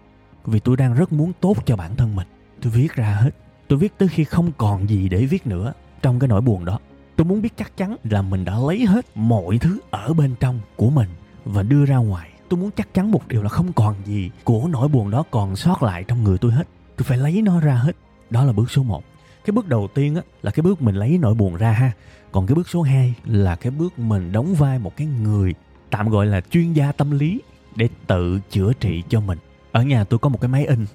Vì 0.44 0.60
tôi 0.60 0.76
đang 0.76 0.94
rất 0.94 1.12
muốn 1.12 1.32
tốt 1.40 1.56
cho 1.66 1.76
bản 1.76 1.96
thân 1.96 2.16
mình. 2.16 2.26
Tôi 2.62 2.72
viết 2.72 2.94
ra 2.94 3.14
hết. 3.14 3.30
Tôi 3.68 3.78
viết 3.78 3.98
tới 3.98 4.08
khi 4.08 4.24
không 4.24 4.52
còn 4.58 4.88
gì 4.88 5.08
để 5.08 5.26
viết 5.26 5.46
nữa 5.46 5.72
trong 6.02 6.18
cái 6.18 6.28
nỗi 6.28 6.40
buồn 6.40 6.64
đó. 6.64 6.78
Tôi 7.16 7.24
muốn 7.24 7.42
biết 7.42 7.56
chắc 7.56 7.76
chắn 7.76 7.96
là 8.04 8.22
mình 8.22 8.44
đã 8.44 8.58
lấy 8.66 8.86
hết 8.86 9.06
mọi 9.14 9.58
thứ 9.58 9.80
ở 9.90 10.12
bên 10.12 10.34
trong 10.40 10.60
của 10.76 10.90
mình 10.90 11.08
và 11.44 11.62
đưa 11.62 11.84
ra 11.84 11.96
ngoài. 11.96 12.30
Tôi 12.48 12.60
muốn 12.60 12.70
chắc 12.76 12.94
chắn 12.94 13.10
một 13.10 13.28
điều 13.28 13.42
là 13.42 13.48
không 13.48 13.72
còn 13.72 13.94
gì 14.04 14.30
của 14.44 14.68
nỗi 14.68 14.88
buồn 14.88 15.10
đó 15.10 15.24
còn 15.30 15.56
sót 15.56 15.82
lại 15.82 16.04
trong 16.08 16.24
người 16.24 16.38
tôi 16.38 16.52
hết. 16.52 16.68
Tôi 16.96 17.04
phải 17.04 17.18
lấy 17.18 17.42
nó 17.42 17.60
ra 17.60 17.74
hết. 17.74 17.96
Đó 18.30 18.44
là 18.44 18.52
bước 18.52 18.70
số 18.70 18.82
1 18.82 19.04
cái 19.44 19.52
bước 19.52 19.68
đầu 19.68 19.88
tiên 19.94 20.14
á, 20.14 20.22
là 20.42 20.50
cái 20.50 20.62
bước 20.62 20.82
mình 20.82 20.94
lấy 20.94 21.18
nỗi 21.18 21.34
buồn 21.34 21.56
ra 21.56 21.72
ha. 21.72 21.92
Còn 22.32 22.46
cái 22.46 22.54
bước 22.54 22.68
số 22.68 22.82
2 22.82 23.14
là 23.24 23.56
cái 23.56 23.70
bước 23.70 23.98
mình 23.98 24.32
đóng 24.32 24.54
vai 24.54 24.78
một 24.78 24.96
cái 24.96 25.06
người 25.06 25.54
tạm 25.92 26.08
gọi 26.08 26.26
là 26.26 26.40
chuyên 26.40 26.72
gia 26.72 26.92
tâm 26.92 27.10
lý 27.10 27.40
để 27.76 27.88
tự 28.06 28.40
chữa 28.50 28.72
trị 28.72 29.02
cho 29.08 29.20
mình. 29.20 29.38
Ở 29.72 29.82
nhà 29.82 30.04
tôi 30.04 30.18
có 30.18 30.28
một 30.28 30.40
cái 30.40 30.48
máy 30.48 30.66
in. 30.66 30.86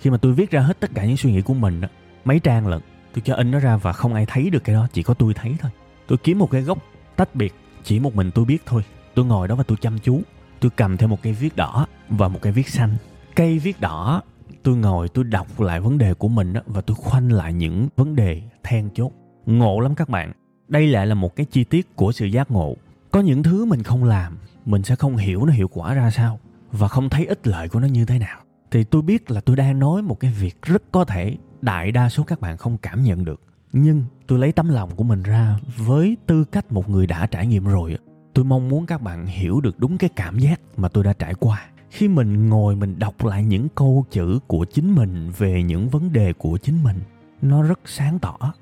Khi 0.00 0.10
mà 0.10 0.16
tôi 0.16 0.32
viết 0.32 0.50
ra 0.50 0.60
hết 0.60 0.80
tất 0.80 0.90
cả 0.94 1.04
những 1.04 1.16
suy 1.16 1.32
nghĩ 1.32 1.40
của 1.40 1.54
mình 1.54 1.80
đó 1.80 1.88
mấy 2.24 2.38
trang 2.38 2.66
lận 2.66 2.80
tôi 3.14 3.22
cho 3.24 3.34
in 3.34 3.50
nó 3.50 3.58
ra 3.58 3.76
và 3.76 3.92
không 3.92 4.14
ai 4.14 4.26
thấy 4.26 4.50
được 4.50 4.64
cái 4.64 4.74
đó 4.74 4.88
chỉ 4.92 5.02
có 5.02 5.14
tôi 5.14 5.34
thấy 5.34 5.56
thôi. 5.60 5.70
Tôi 6.06 6.18
kiếm 6.18 6.38
một 6.38 6.50
cái 6.50 6.62
góc 6.62 6.78
tách 7.16 7.34
biệt 7.34 7.54
chỉ 7.82 8.00
một 8.00 8.14
mình 8.14 8.30
tôi 8.30 8.44
biết 8.44 8.62
thôi. 8.66 8.82
Tôi 9.14 9.24
ngồi 9.24 9.48
đó 9.48 9.54
và 9.54 9.62
tôi 9.62 9.78
chăm 9.80 9.98
chú 9.98 10.20
tôi 10.60 10.70
cầm 10.76 10.96
theo 10.96 11.08
một 11.08 11.22
cây 11.22 11.32
viết 11.32 11.56
đỏ 11.56 11.86
và 12.08 12.28
một 12.28 12.38
cây 12.42 12.52
viết 12.52 12.68
xanh. 12.68 12.96
Cây 13.36 13.58
viết 13.58 13.80
đỏ 13.80 14.22
tôi 14.62 14.76
ngồi 14.76 15.08
tôi 15.08 15.24
đọc 15.24 15.60
lại 15.60 15.80
vấn 15.80 15.98
đề 15.98 16.14
của 16.14 16.28
mình 16.28 16.52
đó, 16.52 16.60
và 16.66 16.80
tôi 16.80 16.94
khoanh 16.94 17.32
lại 17.32 17.52
những 17.52 17.88
vấn 17.96 18.16
đề 18.16 18.42
then 18.62 18.90
chốt. 18.94 19.12
Ngộ 19.46 19.80
lắm 19.80 19.94
các 19.94 20.08
bạn. 20.08 20.32
Đây 20.68 20.86
lại 20.86 21.06
là 21.06 21.14
một 21.14 21.36
cái 21.36 21.46
chi 21.46 21.64
tiết 21.64 21.96
của 21.96 22.12
sự 22.12 22.26
giác 22.26 22.50
ngộ. 22.50 22.76
Có 23.10 23.20
những 23.20 23.42
thứ 23.42 23.64
mình 23.64 23.82
không 23.82 24.04
làm 24.04 24.36
mình 24.66 24.82
sẽ 24.82 24.96
không 24.96 25.16
hiểu 25.16 25.46
nó 25.46 25.52
hiệu 25.52 25.68
quả 25.68 25.94
ra 25.94 26.10
sao 26.10 26.38
và 26.72 26.88
không 26.88 27.08
thấy 27.08 27.26
ích 27.26 27.46
lợi 27.46 27.68
của 27.68 27.80
nó 27.80 27.86
như 27.86 28.04
thế 28.04 28.18
nào. 28.18 28.40
Thì 28.70 28.84
tôi 28.84 29.02
biết 29.02 29.30
là 29.30 29.40
tôi 29.40 29.56
đang 29.56 29.78
nói 29.78 30.02
một 30.02 30.20
cái 30.20 30.30
việc 30.30 30.62
rất 30.62 30.82
có 30.92 31.04
thể 31.04 31.36
đại 31.62 31.92
đa 31.92 32.08
số 32.08 32.22
các 32.22 32.40
bạn 32.40 32.56
không 32.56 32.78
cảm 32.78 33.02
nhận 33.02 33.24
được. 33.24 33.40
Nhưng 33.72 34.04
tôi 34.26 34.38
lấy 34.38 34.52
tấm 34.52 34.68
lòng 34.68 34.96
của 34.96 35.04
mình 35.04 35.22
ra 35.22 35.58
với 35.76 36.16
tư 36.26 36.44
cách 36.44 36.72
một 36.72 36.88
người 36.90 37.06
đã 37.06 37.26
trải 37.26 37.46
nghiệm 37.46 37.64
rồi 37.64 37.96
tôi 38.34 38.44
mong 38.44 38.68
muốn 38.68 38.86
các 38.86 39.02
bạn 39.02 39.26
hiểu 39.26 39.60
được 39.60 39.78
đúng 39.78 39.98
cái 39.98 40.10
cảm 40.16 40.38
giác 40.38 40.60
mà 40.76 40.88
tôi 40.88 41.04
đã 41.04 41.12
trải 41.12 41.34
qua. 41.34 41.66
Khi 41.90 42.08
mình 42.08 42.48
ngồi 42.48 42.76
mình 42.76 42.98
đọc 42.98 43.24
lại 43.24 43.44
những 43.44 43.68
câu 43.74 44.04
chữ 44.10 44.38
của 44.46 44.64
chính 44.64 44.94
mình 44.94 45.30
về 45.38 45.62
những 45.62 45.88
vấn 45.88 46.12
đề 46.12 46.32
của 46.32 46.58
chính 46.58 46.84
mình, 46.84 46.96
nó 47.42 47.62
rất 47.62 47.80
sáng 47.84 48.18
tỏ. 48.18 48.52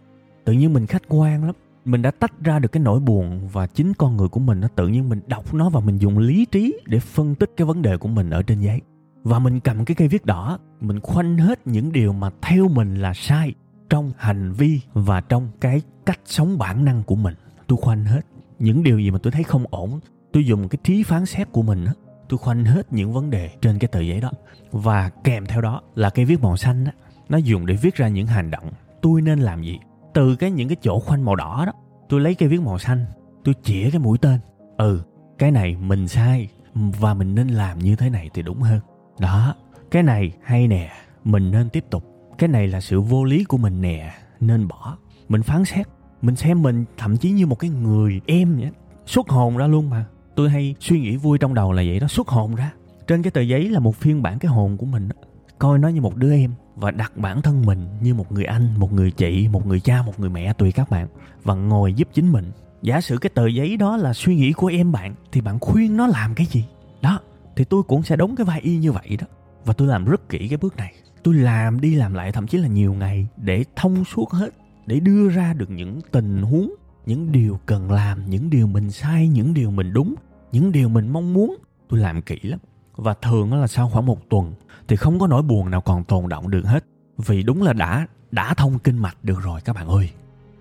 Tự 0.44 0.52
nhiên 0.52 0.72
mình 0.72 0.86
khách 0.86 1.02
quan 1.08 1.44
lắm 1.44 1.54
mình 1.84 2.02
đã 2.02 2.10
tách 2.10 2.32
ra 2.44 2.58
được 2.58 2.72
cái 2.72 2.82
nỗi 2.82 3.00
buồn 3.00 3.48
và 3.52 3.66
chính 3.66 3.94
con 3.94 4.16
người 4.16 4.28
của 4.28 4.40
mình 4.40 4.60
nó 4.60 4.68
tự 4.68 4.88
nhiên 4.88 5.08
mình 5.08 5.20
đọc 5.26 5.54
nó 5.54 5.68
và 5.68 5.80
mình 5.80 5.98
dùng 5.98 6.18
lý 6.18 6.44
trí 6.44 6.80
để 6.86 6.98
phân 6.98 7.34
tích 7.34 7.50
cái 7.56 7.66
vấn 7.66 7.82
đề 7.82 7.96
của 7.96 8.08
mình 8.08 8.30
ở 8.30 8.42
trên 8.42 8.60
giấy. 8.60 8.80
Và 9.22 9.38
mình 9.38 9.60
cầm 9.60 9.84
cái 9.84 9.94
cây 9.94 10.08
viết 10.08 10.26
đỏ, 10.26 10.58
mình 10.80 11.00
khoanh 11.00 11.38
hết 11.38 11.66
những 11.66 11.92
điều 11.92 12.12
mà 12.12 12.30
theo 12.42 12.68
mình 12.68 12.94
là 12.94 13.14
sai 13.14 13.54
trong 13.90 14.12
hành 14.16 14.52
vi 14.52 14.80
và 14.92 15.20
trong 15.20 15.48
cái 15.60 15.82
cách 16.06 16.20
sống 16.24 16.58
bản 16.58 16.84
năng 16.84 17.02
của 17.02 17.16
mình. 17.16 17.34
Tôi 17.66 17.78
khoanh 17.82 18.04
hết 18.04 18.20
những 18.58 18.82
điều 18.82 18.98
gì 18.98 19.10
mà 19.10 19.18
tôi 19.18 19.30
thấy 19.30 19.42
không 19.42 19.64
ổn, 19.70 20.00
tôi 20.32 20.46
dùng 20.46 20.68
cái 20.68 20.78
trí 20.84 21.02
phán 21.02 21.26
xét 21.26 21.52
của 21.52 21.62
mình 21.62 21.86
tôi 22.32 22.38
khoanh 22.38 22.64
hết 22.64 22.92
những 22.92 23.12
vấn 23.12 23.30
đề 23.30 23.50
trên 23.60 23.78
cái 23.78 23.88
tờ 23.88 24.00
giấy 24.00 24.20
đó. 24.20 24.30
Và 24.70 25.10
kèm 25.24 25.46
theo 25.46 25.60
đó 25.60 25.82
là 25.94 26.10
cây 26.10 26.24
viết 26.24 26.40
màu 26.42 26.56
xanh 26.56 26.84
á, 26.84 26.92
nó 27.28 27.38
dùng 27.38 27.66
để 27.66 27.74
viết 27.74 27.94
ra 27.94 28.08
những 28.08 28.26
hành 28.26 28.50
động. 28.50 28.70
Tôi 29.02 29.22
nên 29.22 29.38
làm 29.38 29.62
gì? 29.62 29.78
Từ 30.14 30.36
cái 30.36 30.50
những 30.50 30.68
cái 30.68 30.76
chỗ 30.82 31.00
khoanh 31.00 31.24
màu 31.24 31.36
đỏ 31.36 31.64
đó, 31.66 31.72
tôi 32.08 32.20
lấy 32.20 32.34
cây 32.34 32.48
viết 32.48 32.60
màu 32.60 32.78
xanh, 32.78 33.04
tôi 33.44 33.54
chĩa 33.62 33.90
cái 33.90 33.98
mũi 33.98 34.18
tên. 34.18 34.40
Ừ 34.76 35.02
cái 35.42 35.50
này 35.50 35.76
mình 35.76 36.08
sai 36.08 36.48
và 36.74 37.14
mình 37.14 37.34
nên 37.34 37.48
làm 37.48 37.78
như 37.78 37.96
thế 37.96 38.10
này 38.10 38.30
thì 38.34 38.42
đúng 38.42 38.60
hơn. 38.60 38.80
Đó, 39.18 39.54
cái 39.90 40.02
này 40.02 40.32
hay 40.42 40.68
nè, 40.68 40.92
mình 41.24 41.50
nên 41.50 41.68
tiếp 41.68 41.84
tục. 41.90 42.04
Cái 42.38 42.48
này 42.48 42.68
là 42.68 42.80
sự 42.80 43.00
vô 43.00 43.24
lý 43.24 43.44
của 43.44 43.56
mình 43.56 43.80
nè, 43.80 44.12
nên 44.40 44.68
bỏ. 44.68 44.96
Mình 45.28 45.42
phán 45.42 45.64
xét, 45.64 45.86
mình 46.22 46.36
xem 46.36 46.62
mình 46.62 46.84
thậm 46.96 47.16
chí 47.16 47.30
như 47.30 47.46
một 47.46 47.58
cái 47.58 47.70
người 47.70 48.20
em 48.26 48.56
vậy 48.56 48.70
xuất 49.06 49.28
hồn 49.28 49.56
ra 49.56 49.66
luôn 49.66 49.90
mà. 49.90 50.04
Tôi 50.36 50.50
hay 50.50 50.74
suy 50.80 51.00
nghĩ 51.00 51.16
vui 51.16 51.38
trong 51.38 51.54
đầu 51.54 51.72
là 51.72 51.82
vậy 51.86 52.00
đó, 52.00 52.06
xuất 52.08 52.28
hồn 52.28 52.54
ra. 52.54 52.72
Trên 53.06 53.22
cái 53.22 53.30
tờ 53.30 53.40
giấy 53.40 53.68
là 53.68 53.80
một 53.80 53.96
phiên 53.96 54.22
bản 54.22 54.38
cái 54.38 54.50
hồn 54.50 54.76
của 54.76 54.86
mình 54.86 55.08
đó 55.08 55.16
coi 55.62 55.78
nó 55.78 55.88
như 55.88 56.00
một 56.00 56.16
đứa 56.16 56.32
em 56.32 56.54
và 56.76 56.90
đặt 56.90 57.16
bản 57.16 57.42
thân 57.42 57.66
mình 57.66 57.86
như 58.00 58.14
một 58.14 58.32
người 58.32 58.44
anh, 58.44 58.74
một 58.78 58.92
người 58.92 59.10
chị, 59.10 59.48
một 59.48 59.66
người 59.66 59.80
cha, 59.80 60.02
một 60.02 60.20
người 60.20 60.30
mẹ 60.30 60.52
tùy 60.52 60.72
các 60.72 60.90
bạn 60.90 61.08
và 61.42 61.54
ngồi 61.54 61.94
giúp 61.94 62.08
chính 62.14 62.32
mình. 62.32 62.50
Giả 62.82 63.00
sử 63.00 63.18
cái 63.18 63.30
tờ 63.30 63.46
giấy 63.46 63.76
đó 63.76 63.96
là 63.96 64.12
suy 64.12 64.36
nghĩ 64.36 64.52
của 64.52 64.66
em 64.66 64.92
bạn 64.92 65.14
thì 65.32 65.40
bạn 65.40 65.58
khuyên 65.60 65.96
nó 65.96 66.06
làm 66.06 66.34
cái 66.34 66.46
gì? 66.46 66.64
Đó, 67.02 67.20
thì 67.56 67.64
tôi 67.64 67.82
cũng 67.82 68.02
sẽ 68.02 68.16
đóng 68.16 68.36
cái 68.36 68.44
vai 68.44 68.60
y 68.60 68.76
như 68.76 68.92
vậy 68.92 69.16
đó. 69.20 69.26
Và 69.64 69.72
tôi 69.72 69.88
làm 69.88 70.04
rất 70.04 70.28
kỹ 70.28 70.48
cái 70.48 70.56
bước 70.56 70.76
này. 70.76 70.94
Tôi 71.22 71.34
làm 71.34 71.80
đi 71.80 71.94
làm 71.94 72.14
lại 72.14 72.32
thậm 72.32 72.46
chí 72.46 72.58
là 72.58 72.68
nhiều 72.68 72.94
ngày 72.94 73.28
để 73.36 73.64
thông 73.76 74.04
suốt 74.04 74.30
hết, 74.30 74.50
để 74.86 75.00
đưa 75.00 75.28
ra 75.28 75.54
được 75.54 75.70
những 75.70 76.00
tình 76.10 76.42
huống, 76.42 76.74
những 77.06 77.32
điều 77.32 77.58
cần 77.66 77.90
làm, 77.90 78.30
những 78.30 78.50
điều 78.50 78.66
mình 78.66 78.90
sai, 78.90 79.28
những 79.28 79.54
điều 79.54 79.70
mình 79.70 79.92
đúng, 79.92 80.14
những 80.52 80.72
điều 80.72 80.88
mình 80.88 81.08
mong 81.08 81.34
muốn. 81.34 81.56
Tôi 81.88 82.00
làm 82.00 82.22
kỹ 82.22 82.38
lắm. 82.42 82.58
Và 82.96 83.14
thường 83.22 83.60
là 83.60 83.66
sau 83.66 83.88
khoảng 83.88 84.06
một 84.06 84.28
tuần 84.28 84.54
thì 84.92 84.96
không 84.96 85.18
có 85.18 85.26
nỗi 85.26 85.42
buồn 85.42 85.70
nào 85.70 85.80
còn 85.80 86.04
tồn 86.04 86.28
động 86.28 86.50
được 86.50 86.66
hết. 86.66 86.84
Vì 87.18 87.42
đúng 87.42 87.62
là 87.62 87.72
đã 87.72 88.06
đã 88.30 88.54
thông 88.54 88.78
kinh 88.78 88.98
mạch 88.98 89.16
được 89.22 89.42
rồi 89.42 89.60
các 89.64 89.72
bạn 89.72 89.88
ơi. 89.88 90.10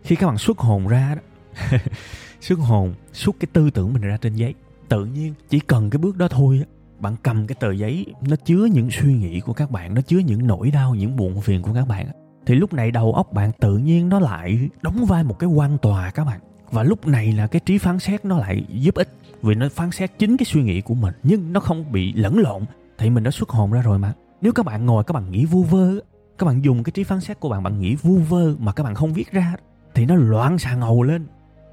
Khi 0.03 0.15
các 0.15 0.27
bạn 0.27 0.37
xuất 0.37 0.59
hồn 0.59 0.87
ra 0.87 1.15
đó, 1.15 1.21
xuất 2.41 2.59
hồn, 2.59 2.93
xuất 3.13 3.35
cái 3.39 3.47
tư 3.53 3.69
tưởng 3.69 3.93
mình 3.93 4.01
ra 4.01 4.17
trên 4.17 4.35
giấy, 4.35 4.53
tự 4.89 5.05
nhiên 5.05 5.33
chỉ 5.49 5.59
cần 5.59 5.89
cái 5.89 5.97
bước 5.97 6.17
đó 6.17 6.27
thôi 6.27 6.63
bạn 6.99 7.15
cầm 7.23 7.47
cái 7.47 7.55
tờ 7.59 7.71
giấy, 7.71 8.05
nó 8.21 8.35
chứa 8.35 8.65
những 8.65 8.91
suy 8.91 9.13
nghĩ 9.13 9.39
của 9.39 9.53
các 9.53 9.71
bạn, 9.71 9.93
nó 9.93 10.01
chứa 10.01 10.19
những 10.19 10.47
nỗi 10.47 10.71
đau, 10.71 10.95
những 10.95 11.15
buồn 11.15 11.41
phiền 11.41 11.61
của 11.61 11.73
các 11.73 11.87
bạn 11.87 12.07
thì 12.45 12.55
lúc 12.55 12.73
này 12.73 12.91
đầu 12.91 13.13
óc 13.13 13.33
bạn 13.33 13.51
tự 13.59 13.77
nhiên 13.77 14.09
nó 14.09 14.19
lại 14.19 14.69
đóng 14.81 15.05
vai 15.05 15.23
một 15.23 15.39
cái 15.39 15.49
quan 15.49 15.77
tòa 15.77 16.11
các 16.11 16.23
bạn. 16.23 16.39
Và 16.71 16.83
lúc 16.83 17.07
này 17.07 17.31
là 17.31 17.47
cái 17.47 17.61
trí 17.65 17.77
phán 17.77 17.99
xét 17.99 18.25
nó 18.25 18.37
lại 18.37 18.65
giúp 18.69 18.95
ích, 18.95 19.09
vì 19.41 19.55
nó 19.55 19.69
phán 19.69 19.91
xét 19.91 20.11
chính 20.19 20.37
cái 20.37 20.45
suy 20.45 20.61
nghĩ 20.61 20.81
của 20.81 20.95
mình, 20.95 21.13
nhưng 21.23 21.53
nó 21.53 21.59
không 21.59 21.91
bị 21.91 22.13
lẫn 22.13 22.39
lộn 22.39 22.65
thì 23.01 23.09
mình 23.09 23.23
đã 23.23 23.31
xuất 23.31 23.49
hồn 23.49 23.71
ra 23.71 23.81
rồi 23.81 23.99
mà. 23.99 24.13
Nếu 24.41 24.53
các 24.53 24.65
bạn 24.65 24.85
ngồi, 24.85 25.03
các 25.03 25.13
bạn 25.13 25.31
nghĩ 25.31 25.45
vu 25.45 25.63
vơ 25.63 25.99
các 26.37 26.45
bạn 26.45 26.63
dùng 26.63 26.83
cái 26.83 26.91
trí 26.91 27.03
phán 27.03 27.21
xét 27.21 27.39
của 27.39 27.49
bạn 27.49 27.63
bạn 27.63 27.79
nghĩ 27.79 27.95
vu 27.95 28.15
vơ 28.15 28.55
mà 28.59 28.71
các 28.71 28.83
bạn 28.83 28.95
không 28.95 29.13
viết 29.13 29.31
ra, 29.31 29.55
thì 29.93 30.05
nó 30.05 30.15
loạn 30.15 30.59
xà 30.59 30.75
ngầu 30.75 31.03
lên. 31.03 31.25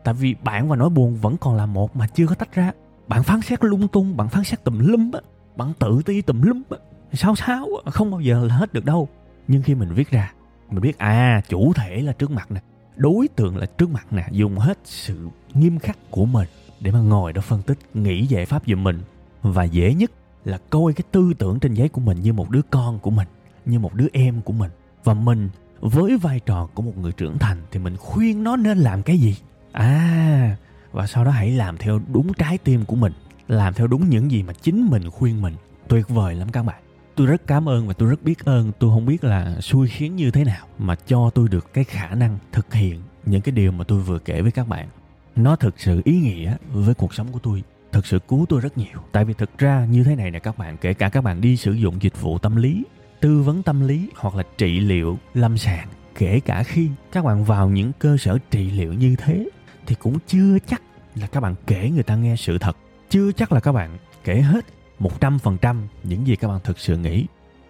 Tại 0.04 0.14
vì 0.14 0.35
bạn 0.44 0.68
và 0.68 0.76
nỗi 0.76 0.90
buồn 0.90 1.16
vẫn 1.16 1.37
còn 1.37 1.56
là 1.56 1.66
một 1.66 1.97
mà 1.97 2.06
chưa 2.06 2.26
có 2.26 2.35
tách 2.35 2.54
ra. 2.54 2.73
Bạn 3.08 3.23
phán 3.23 3.40
xét 3.40 3.64
lung 3.64 3.88
tung, 3.88 4.16
bạn 4.16 4.28
phán 4.28 4.44
xét 4.44 4.64
tùm 4.64 4.78
lum 4.78 5.11
á, 5.12 5.20
bạn 5.56 5.73
tự 5.78 6.02
ti 6.06 6.23
tùm 6.23 6.42
lum 6.42 6.62
á, 6.70 6.76
sao 7.12 7.37
sao 7.37 7.68
không 7.87 8.11
bao 8.11 8.20
giờ 8.20 8.44
là 8.44 8.54
hết 8.54 8.73
được 8.73 8.85
đâu. 8.85 9.08
Nhưng 9.49 9.62
khi 9.62 9.75
mình 9.75 9.94
viết 9.94 10.11
ra, 10.11 10.32
mình 10.70 10.80
biết 10.80 10.99
à 10.99 11.42
chủ 11.49 11.73
thể 11.73 12.02
là 12.02 12.12
trước 12.12 12.30
mặt 12.30 12.50
nè, 12.50 12.61
đối 12.97 13.28
tượng 13.28 13.56
là 13.56 13.66
trước 13.66 13.90
mặt 13.90 14.06
nè, 14.11 14.26
dùng 14.30 14.58
hết 14.58 14.78
sự 14.85 15.28
nghiêm 15.54 15.78
khắc 15.78 15.99
của 16.11 16.25
mình 16.25 16.49
để 16.80 16.90
mà 16.90 17.00
ngồi 17.00 17.32
đó 17.32 17.42
phân 17.42 17.62
tích, 17.62 17.78
nghĩ 17.94 18.26
giải 18.26 18.47
pháp 18.47 18.62
giùm 18.66 18.85
mình. 18.85 19.00
Và 19.42 19.64
dễ 19.64 19.94
nhất 19.94 20.11
là 20.45 20.59
coi 20.71 20.92
cái 20.92 21.04
tư 21.11 21.33
tưởng 21.38 21.61
trên 21.61 21.75
giấy 21.75 21.88
của 21.88 22.00
mình 22.00 22.21
như 22.21 22.33
một 22.33 22.50
đứa 22.50 22.62
con 22.71 22.99
của 22.99 23.11
mình, 23.11 23.28
như 23.66 23.78
một 23.78 23.95
đứa 23.95 24.07
em 24.12 24.40
của 24.42 24.52
mình. 24.52 24.71
Và 25.04 25.14
mình, 25.14 25.49
với 25.80 26.18
vai 26.18 26.40
trò 26.40 26.68
của 26.75 26.83
một 26.83 26.99
người 26.99 27.12
trưởng 27.12 27.38
thành, 27.38 27.59
thì 27.71 27.78
mình 27.78 27.97
khuyên 27.97 28.45
nó 28.45 28.57
nên 28.57 28.78
làm 28.78 29.02
cái 29.02 29.18
gì? 29.18 29.37
À 29.73 30.57
và 30.92 31.07
sau 31.07 31.25
đó 31.25 31.30
hãy 31.30 31.50
làm 31.50 31.76
theo 31.76 32.00
đúng 32.12 32.33
trái 32.33 32.59
tim 32.59 32.85
của 32.85 32.97
mình, 32.97 33.12
làm 33.49 33.75
theo 33.75 33.87
đúng 33.87 34.09
những 34.09 34.30
gì 34.30 34.42
mà 34.42 34.52
chính 34.52 34.87
mình 34.87 35.11
khuyên 35.11 35.42
mình. 35.42 35.54
Tuyệt 35.88 36.09
vời 36.09 36.35
lắm 36.35 36.49
các 36.52 36.62
bạn. 36.62 36.83
Tôi 37.14 37.26
rất 37.26 37.47
cảm 37.47 37.68
ơn 37.68 37.88
và 37.88 37.92
tôi 37.92 38.09
rất 38.09 38.23
biết 38.23 38.45
ơn, 38.45 38.73
tôi 38.78 38.90
không 38.90 39.07
biết 39.07 39.25
là 39.25 39.61
xui 39.61 39.88
khiến 39.88 40.16
như 40.16 40.30
thế 40.30 40.45
nào 40.45 40.66
mà 40.78 40.95
cho 40.95 41.30
tôi 41.30 41.49
được 41.49 41.73
cái 41.73 41.85
khả 41.85 42.14
năng 42.14 42.38
thực 42.52 42.75
hiện 42.75 43.00
những 43.26 43.40
cái 43.40 43.52
điều 43.52 43.73
mà 43.73 43.85
tôi 43.85 44.00
vừa 44.00 44.18
kể 44.18 44.42
với 44.42 44.50
các 44.50 44.68
bạn. 44.68 44.88
Nó 45.37 45.57
thực 45.57 45.80
sự 45.80 46.02
ý 46.04 46.21
nghĩa 46.21 46.57
với 46.73 46.95
cuộc 46.95 47.14
sống 47.14 47.26
của 47.33 47.38
tôi 47.38 47.62
thực 47.92 48.07
sự 48.07 48.18
cứu 48.28 48.47
tôi 48.49 48.61
rất 48.61 48.78
nhiều 48.78 48.99
tại 49.12 49.25
vì 49.25 49.35
thực 49.35 49.59
ra 49.59 49.87
như 49.90 50.04
thế 50.04 50.16
này 50.16 50.30
nè 50.30 50.38
các 50.38 50.59
bạn 50.59 50.76
kể 50.76 50.95
cả 50.95 51.09
các 51.09 51.25
bạn 51.25 51.40
đi 51.40 51.57
sử 51.57 51.73
dụng 51.73 52.02
dịch 52.02 52.21
vụ 52.21 52.38
tâm 52.38 52.57
lý 52.57 52.85
tư 53.21 53.42
vấn 53.42 53.62
tâm 53.62 53.88
lý 53.88 54.09
hoặc 54.16 54.35
là 54.35 54.42
trị 54.59 54.80
liệu 54.80 55.18
lâm 55.35 55.59
sàng 55.59 55.88
kể 56.14 56.40
cả 56.40 56.62
khi 56.62 56.88
các 57.12 57.25
bạn 57.25 57.45
vào 57.45 57.68
những 57.68 57.92
cơ 57.99 58.16
sở 58.16 58.38
trị 58.50 58.71
liệu 58.71 58.92
như 58.92 59.16
thế 59.16 59.49
thì 59.87 59.95
cũng 59.95 60.18
chưa 60.26 60.59
chắc 60.66 60.83
là 61.14 61.26
các 61.26 61.40
bạn 61.40 61.54
kể 61.66 61.90
người 61.95 62.02
ta 62.02 62.16
nghe 62.16 62.37
sự 62.37 62.59
thật 62.59 62.76
chưa 63.11 63.33
chắc 63.33 63.52
là 63.52 63.61
các 63.61 63.73
bạn 63.73 63.99
kể 64.25 64.40
hết 64.40 64.64
100% 65.00 65.76
những 66.04 66.26
gì 66.26 66.37
các 66.37 66.49
bạn 66.49 66.61
thực 66.64 66.78
sự 66.78 66.97
nghĩ. 66.97 67.26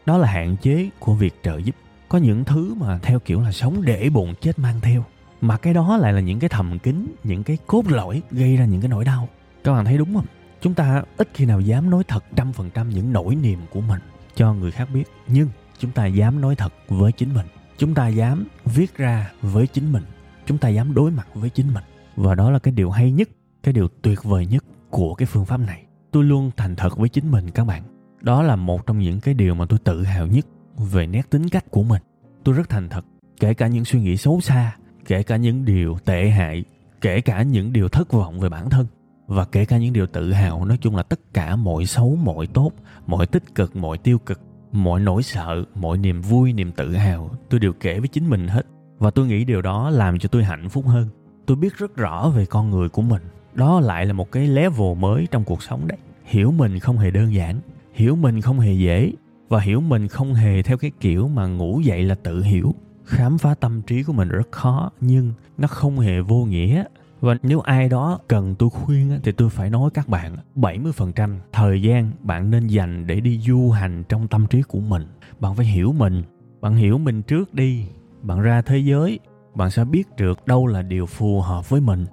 Đó 0.07 0.19
là 0.19 0.29
hạn 0.29 0.57
chế 0.57 0.89
của 0.99 1.15
việc 1.15 1.35
trợ 1.43 1.59
giúp. 1.59 1.75
Có 2.09 2.19
những 2.19 2.45
thứ 2.45 2.75
mà 2.75 2.99
theo 3.03 3.19
kiểu 3.19 3.41
là 3.41 3.53
sống 3.53 3.83
để 3.85 4.11
bụng 4.11 4.35
chết 4.41 4.59
mang 4.59 4.81
theo. 4.81 5.05
Mà 5.41 5.57
cái 5.57 5.75
đó 5.75 5.97
lại 5.97 6.13
là 6.13 6.21
những 6.21 6.39
cái 6.39 6.49
thầm 6.49 6.79
kín, 6.79 7.15
những 7.25 7.43
cái 7.43 7.59
cốt 7.67 7.83
lõi 7.89 8.23
gây 8.31 8.57
ra 8.57 8.65
những 8.65 8.81
cái 8.81 8.89
nỗi 8.89 9.05
đau. 9.05 9.29
Các 9.65 9.73
bạn 9.73 9.85
thấy 9.85 9.99
đúng 9.99 10.15
không? 10.15 10.27
Chúng 10.61 10.75
ta 10.75 11.03
ít 11.17 11.29
khi 11.35 11.45
nào 11.45 11.61
dám 11.61 11.91
nói 11.91 12.03
thật 12.09 12.25
trăm 12.37 12.53
phần 12.53 12.71
trăm 12.71 12.89
những 12.89 13.13
nỗi 13.13 13.35
niềm 13.35 13.59
của 13.71 13.81
mình 13.81 14.01
cho 14.35 14.55
người 14.55 14.71
khác 14.71 14.89
biết. 14.95 15.05
Nhưng 15.27 15.49
chúng 15.79 15.91
ta 15.91 16.07
dám 16.07 16.41
nói 16.41 16.57
thật 16.57 16.73
với 16.89 17.13
chính 17.13 17.35
mình. 17.35 17.47
chúng 17.79 17.95
ta 17.95 18.09
dám 18.09 18.47
viết 18.65 18.97
ra 18.97 19.33
với 19.43 19.67
chính 19.67 19.93
mình 19.93 20.03
chúng 20.49 20.59
ta 20.59 20.69
dám 20.69 20.95
đối 20.95 21.11
mặt 21.11 21.29
với 21.35 21.51
chính 21.51 21.75
mình 21.75 21.85
và 22.17 22.35
đó 22.35 22.51
là 22.51 22.59
cái 22.59 22.73
điều 22.73 22.91
hay 22.91 23.13
nhất, 23.13 23.29
cái 23.63 23.73
điều 23.73 23.89
tuyệt 24.03 24.25
vời 24.25 24.47
nhất 24.47 24.65
của 24.91 25.15
cái 25.15 25.27
phương 25.27 25.45
pháp 25.45 25.57
này 25.57 25.85
tôi 26.11 26.25
luôn 26.25 26.51
thành 26.57 26.77
thật 26.77 26.97
với 26.97 27.09
chính 27.09 27.31
mình, 27.31 27.51
các 27.51 27.65
bạn 27.65 27.83
đó 28.21 28.43
là 28.43 28.57
một 28.57 28.87
trong 28.87 28.99
những 28.99 29.21
cái 29.21 29.35
điều 29.35 29.55
mà 29.55 29.67
tôi 29.69 29.79
tự 29.79 30.03
hào 30.03 30.27
nhất 30.27 30.47
về 30.77 31.07
nét 31.07 31.31
tính 31.31 31.49
cách 31.49 31.65
của 31.71 31.83
mình 31.83 32.03
tôi 32.45 32.55
rất 32.55 32.69
thành 32.69 32.89
thật, 32.89 33.05
kể 33.41 33.55
cả 33.55 33.67
những 33.67 33.85
suy 33.85 34.01
nghĩ 34.01 34.17
xấu 34.17 34.41
xa, 34.41 34.77
kể 35.07 35.23
cả 35.23 35.37
những 35.37 35.65
điều 35.65 35.99
tệ 36.05 36.29
hại, 36.29 36.65
kể 37.01 37.21
cả 37.21 37.43
những 37.43 37.73
điều 37.73 37.89
thất 37.89 38.13
vọng 38.13 38.41
về 38.41 38.49
bản 38.49 38.71
thân 38.71 38.87
và 39.29 39.45
kể 39.45 39.65
cả 39.65 39.79
những 39.79 39.93
điều 39.93 40.07
tự 40.07 40.33
hào, 40.33 40.65
nói 40.65 40.79
chung 40.81 40.97
là 40.97 41.03
tất 41.03 41.21
cả 41.35 41.57
mọi 41.57 41.87
xấu, 41.87 42.17
mọi 42.17 42.47
tốt, 42.47 42.73
mọi 43.07 43.27
tích 43.27 43.55
cực, 43.55 43.77
mọi 43.77 43.99
tiêu 43.99 44.19
cực, 44.19 44.41
mọi 44.73 45.01
nỗi 45.01 45.23
sợ, 45.23 45.65
mọi 45.75 45.99
niềm 45.99 46.21
vui, 46.21 46.53
niềm 46.53 46.73
tự 46.73 46.93
hào, 46.93 47.31
tôi 47.51 47.61
đều 47.61 47.73
kể 47.73 47.99
với 47.99 48.09
chính 48.09 48.31
mình 48.31 48.49
hết. 48.49 48.67
Và 48.99 49.11
tôi 49.11 49.27
nghĩ 49.27 49.45
điều 49.45 49.63
đó 49.63 49.91
làm 49.91 50.19
cho 50.19 50.29
tôi 50.29 50.45
hạnh 50.45 50.69
phúc 50.69 50.87
hơn. 50.87 51.09
Tôi 51.47 51.57
biết 51.57 51.79
rất 51.79 51.97
rõ 51.97 52.29
về 52.29 52.47
con 52.47 52.71
người 52.71 52.89
của 52.89 53.03
mình. 53.03 53.23
Đó 53.55 53.81
lại 53.81 54.07
là 54.07 54.13
một 54.13 54.33
cái 54.33 54.47
level 54.47 54.95
mới 54.99 55.27
trong 55.31 55.45
cuộc 55.45 55.63
sống 55.63 55.89
đấy. 55.89 55.99
Hiểu 56.25 56.51
mình 56.51 56.79
không 56.79 56.99
hề 56.99 57.11
đơn 57.11 57.35
giản, 57.35 57.61
hiểu 57.95 58.17
mình 58.17 58.41
không 58.41 58.61
hề 58.61 58.73
dễ, 58.73 59.13
và 59.49 59.61
hiểu 59.61 59.81
mình 59.81 60.09
không 60.09 60.35
hề 60.35 60.63
theo 60.63 60.77
cái 60.79 60.91
kiểu 61.01 61.29
mà 61.29 61.47
ngủ 61.47 61.81
dậy 61.81 62.03
là 62.03 62.15
tự 62.15 62.43
hiểu. 62.43 62.75
Khám 63.05 63.39
phá 63.39 63.55
tâm 63.55 63.83
trí 63.83 64.03
của 64.03 64.13
mình 64.13 64.29
rất 64.29 64.53
khó, 64.53 64.91
nhưng 65.01 65.33
nó 65.59 65.69
không 65.69 65.99
hề 65.99 66.21
vô 66.21 66.45
nghĩa 66.45 66.85
và 67.21 67.37
nếu 67.43 67.61
ai 67.61 67.89
đó 67.89 68.19
cần 68.29 68.55
tôi 68.55 68.71
khuyên 68.71 69.21
thì 69.23 69.33
tôi 69.33 69.51
phải 69.51 69.71
nói 69.71 69.91
các 69.95 70.09
bạn 70.09 70.37
70% 70.57 71.39
thời 71.53 71.83
gian 71.83 72.11
bạn 72.21 72.51
nên 72.51 72.67
dành 72.67 73.07
để 73.07 73.21
đi 73.21 73.41
du 73.41 73.71
hành 73.71 74.05
trong 74.09 74.29
tâm 74.29 74.47
trí 74.47 74.63
của 74.63 74.81
mình. 74.81 75.07
Bạn 75.41 75.55
phải 75.55 75.67
hiểu 75.67 75.93
mình, 75.93 76.23
bạn 76.61 76.77
hiểu 76.77 76.99
mình 76.99 77.23
trước 77.23 77.55
đi, 77.55 77.87
bạn 78.23 78.41
ra 78.41 78.63
thế 78.63 78.79
giới, 78.79 79.19
bạn 79.55 79.71
sẽ 79.71 79.85
biết 79.85 80.17
được 80.17 80.47
đâu 80.47 80.67
là 80.67 80.83
điều 80.83 81.07
phù 81.07 81.41
hợp 81.41 81.69
với 81.69 81.81
mình. 81.81 82.07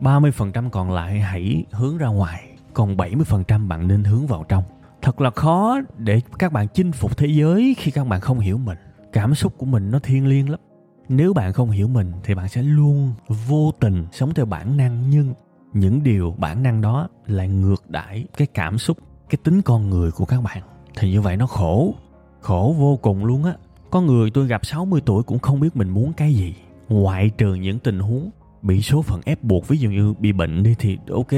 30% 0.00 0.70
còn 0.70 0.90
lại 0.90 1.20
hãy 1.20 1.64
hướng 1.70 1.98
ra 1.98 2.08
ngoài, 2.08 2.48
còn 2.74 2.96
70% 2.96 3.68
bạn 3.68 3.88
nên 3.88 4.04
hướng 4.04 4.26
vào 4.26 4.44
trong. 4.48 4.64
Thật 5.02 5.20
là 5.20 5.30
khó 5.30 5.80
để 5.98 6.20
các 6.38 6.52
bạn 6.52 6.66
chinh 6.74 6.92
phục 6.92 7.16
thế 7.16 7.26
giới 7.26 7.74
khi 7.78 7.90
các 7.90 8.06
bạn 8.06 8.20
không 8.20 8.38
hiểu 8.38 8.58
mình. 8.58 8.78
Cảm 9.12 9.34
xúc 9.34 9.54
của 9.58 9.66
mình 9.66 9.90
nó 9.90 9.98
thiêng 9.98 10.26
liêng 10.26 10.50
lắm 10.50 10.60
nếu 11.08 11.32
bạn 11.32 11.52
không 11.52 11.70
hiểu 11.70 11.88
mình 11.88 12.12
thì 12.24 12.34
bạn 12.34 12.48
sẽ 12.48 12.62
luôn 12.62 13.12
vô 13.48 13.72
tình 13.80 14.06
sống 14.12 14.34
theo 14.34 14.46
bản 14.46 14.76
năng, 14.76 15.10
nhưng 15.10 15.34
những 15.72 16.02
điều 16.02 16.34
bản 16.38 16.62
năng 16.62 16.80
đó 16.80 17.08
lại 17.26 17.48
ngược 17.48 17.90
đãi 17.90 18.24
cái 18.36 18.46
cảm 18.54 18.78
xúc, 18.78 18.98
cái 19.30 19.38
tính 19.44 19.62
con 19.62 19.90
người 19.90 20.10
của 20.10 20.24
các 20.24 20.42
bạn. 20.42 20.62
Thì 20.98 21.10
như 21.10 21.20
vậy 21.20 21.36
nó 21.36 21.46
khổ 21.46 21.94
khổ 22.40 22.74
vô 22.78 22.98
cùng 23.02 23.24
luôn 23.24 23.44
á. 23.44 23.54
Có 23.90 24.00
người 24.00 24.30
tôi 24.30 24.46
gặp 24.46 24.66
60 24.66 25.00
tuổi 25.06 25.22
cũng 25.22 25.38
không 25.38 25.60
biết 25.60 25.76
mình 25.76 25.88
muốn 25.88 26.12
cái 26.12 26.34
gì. 26.34 26.54
Ngoại 26.88 27.30
trừ 27.30 27.54
những 27.54 27.78
tình 27.78 27.98
huống 27.98 28.30
bị 28.62 28.82
số 28.82 29.02
phận 29.02 29.20
ép 29.24 29.42
buộc, 29.42 29.68
ví 29.68 29.78
dụ 29.78 29.90
như 29.90 30.14
bị 30.18 30.32
bệnh 30.32 30.62
đi 30.62 30.74
thì 30.78 30.98
ok, 31.10 31.32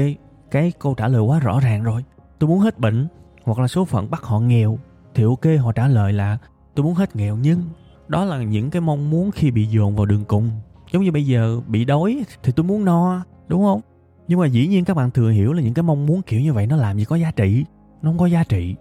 cái 0.51 0.71
câu 0.79 0.93
trả 0.93 1.07
lời 1.07 1.21
quá 1.21 1.39
rõ 1.39 1.59
ràng 1.59 1.83
rồi. 1.83 2.03
Tôi 2.39 2.47
muốn 2.47 2.59
hết 2.59 2.79
bệnh, 2.79 3.07
hoặc 3.43 3.59
là 3.59 3.67
số 3.67 3.85
phận 3.85 4.09
bắt 4.09 4.23
họ 4.23 4.39
nghèo 4.39 4.79
thì 5.13 5.23
ok, 5.23 5.45
họ 5.63 5.71
trả 5.71 5.87
lời 5.87 6.13
là 6.13 6.37
tôi 6.75 6.83
muốn 6.83 6.93
hết 6.93 7.15
nghèo, 7.15 7.37
nhưng 7.37 7.61
đó 8.07 8.25
là 8.25 8.43
những 8.43 8.69
cái 8.69 8.81
mong 8.81 9.09
muốn 9.09 9.31
khi 9.31 9.51
bị 9.51 9.65
dồn 9.65 9.95
vào 9.95 10.05
đường 10.05 10.25
cùng. 10.25 10.49
Giống 10.91 11.03
như 11.03 11.11
bây 11.11 11.25
giờ 11.25 11.61
bị 11.67 11.85
đói 11.85 12.23
thì 12.43 12.51
tôi 12.51 12.63
muốn 12.63 12.85
no, 12.85 13.25
đúng 13.47 13.63
không? 13.63 13.81
Nhưng 14.27 14.39
mà 14.39 14.47
dĩ 14.47 14.67
nhiên 14.67 14.85
các 14.85 14.93
bạn 14.93 15.11
thừa 15.11 15.31
hiểu 15.31 15.53
là 15.53 15.61
những 15.61 15.73
cái 15.73 15.83
mong 15.83 16.05
muốn 16.05 16.21
kiểu 16.21 16.41
như 16.41 16.53
vậy 16.53 16.67
nó 16.67 16.75
làm 16.75 16.97
gì 16.97 17.05
có 17.05 17.15
giá 17.15 17.31
trị. 17.31 17.65
Nó 18.01 18.09
không 18.09 18.17
có 18.17 18.25
giá 18.25 18.43
trị. 18.43 18.75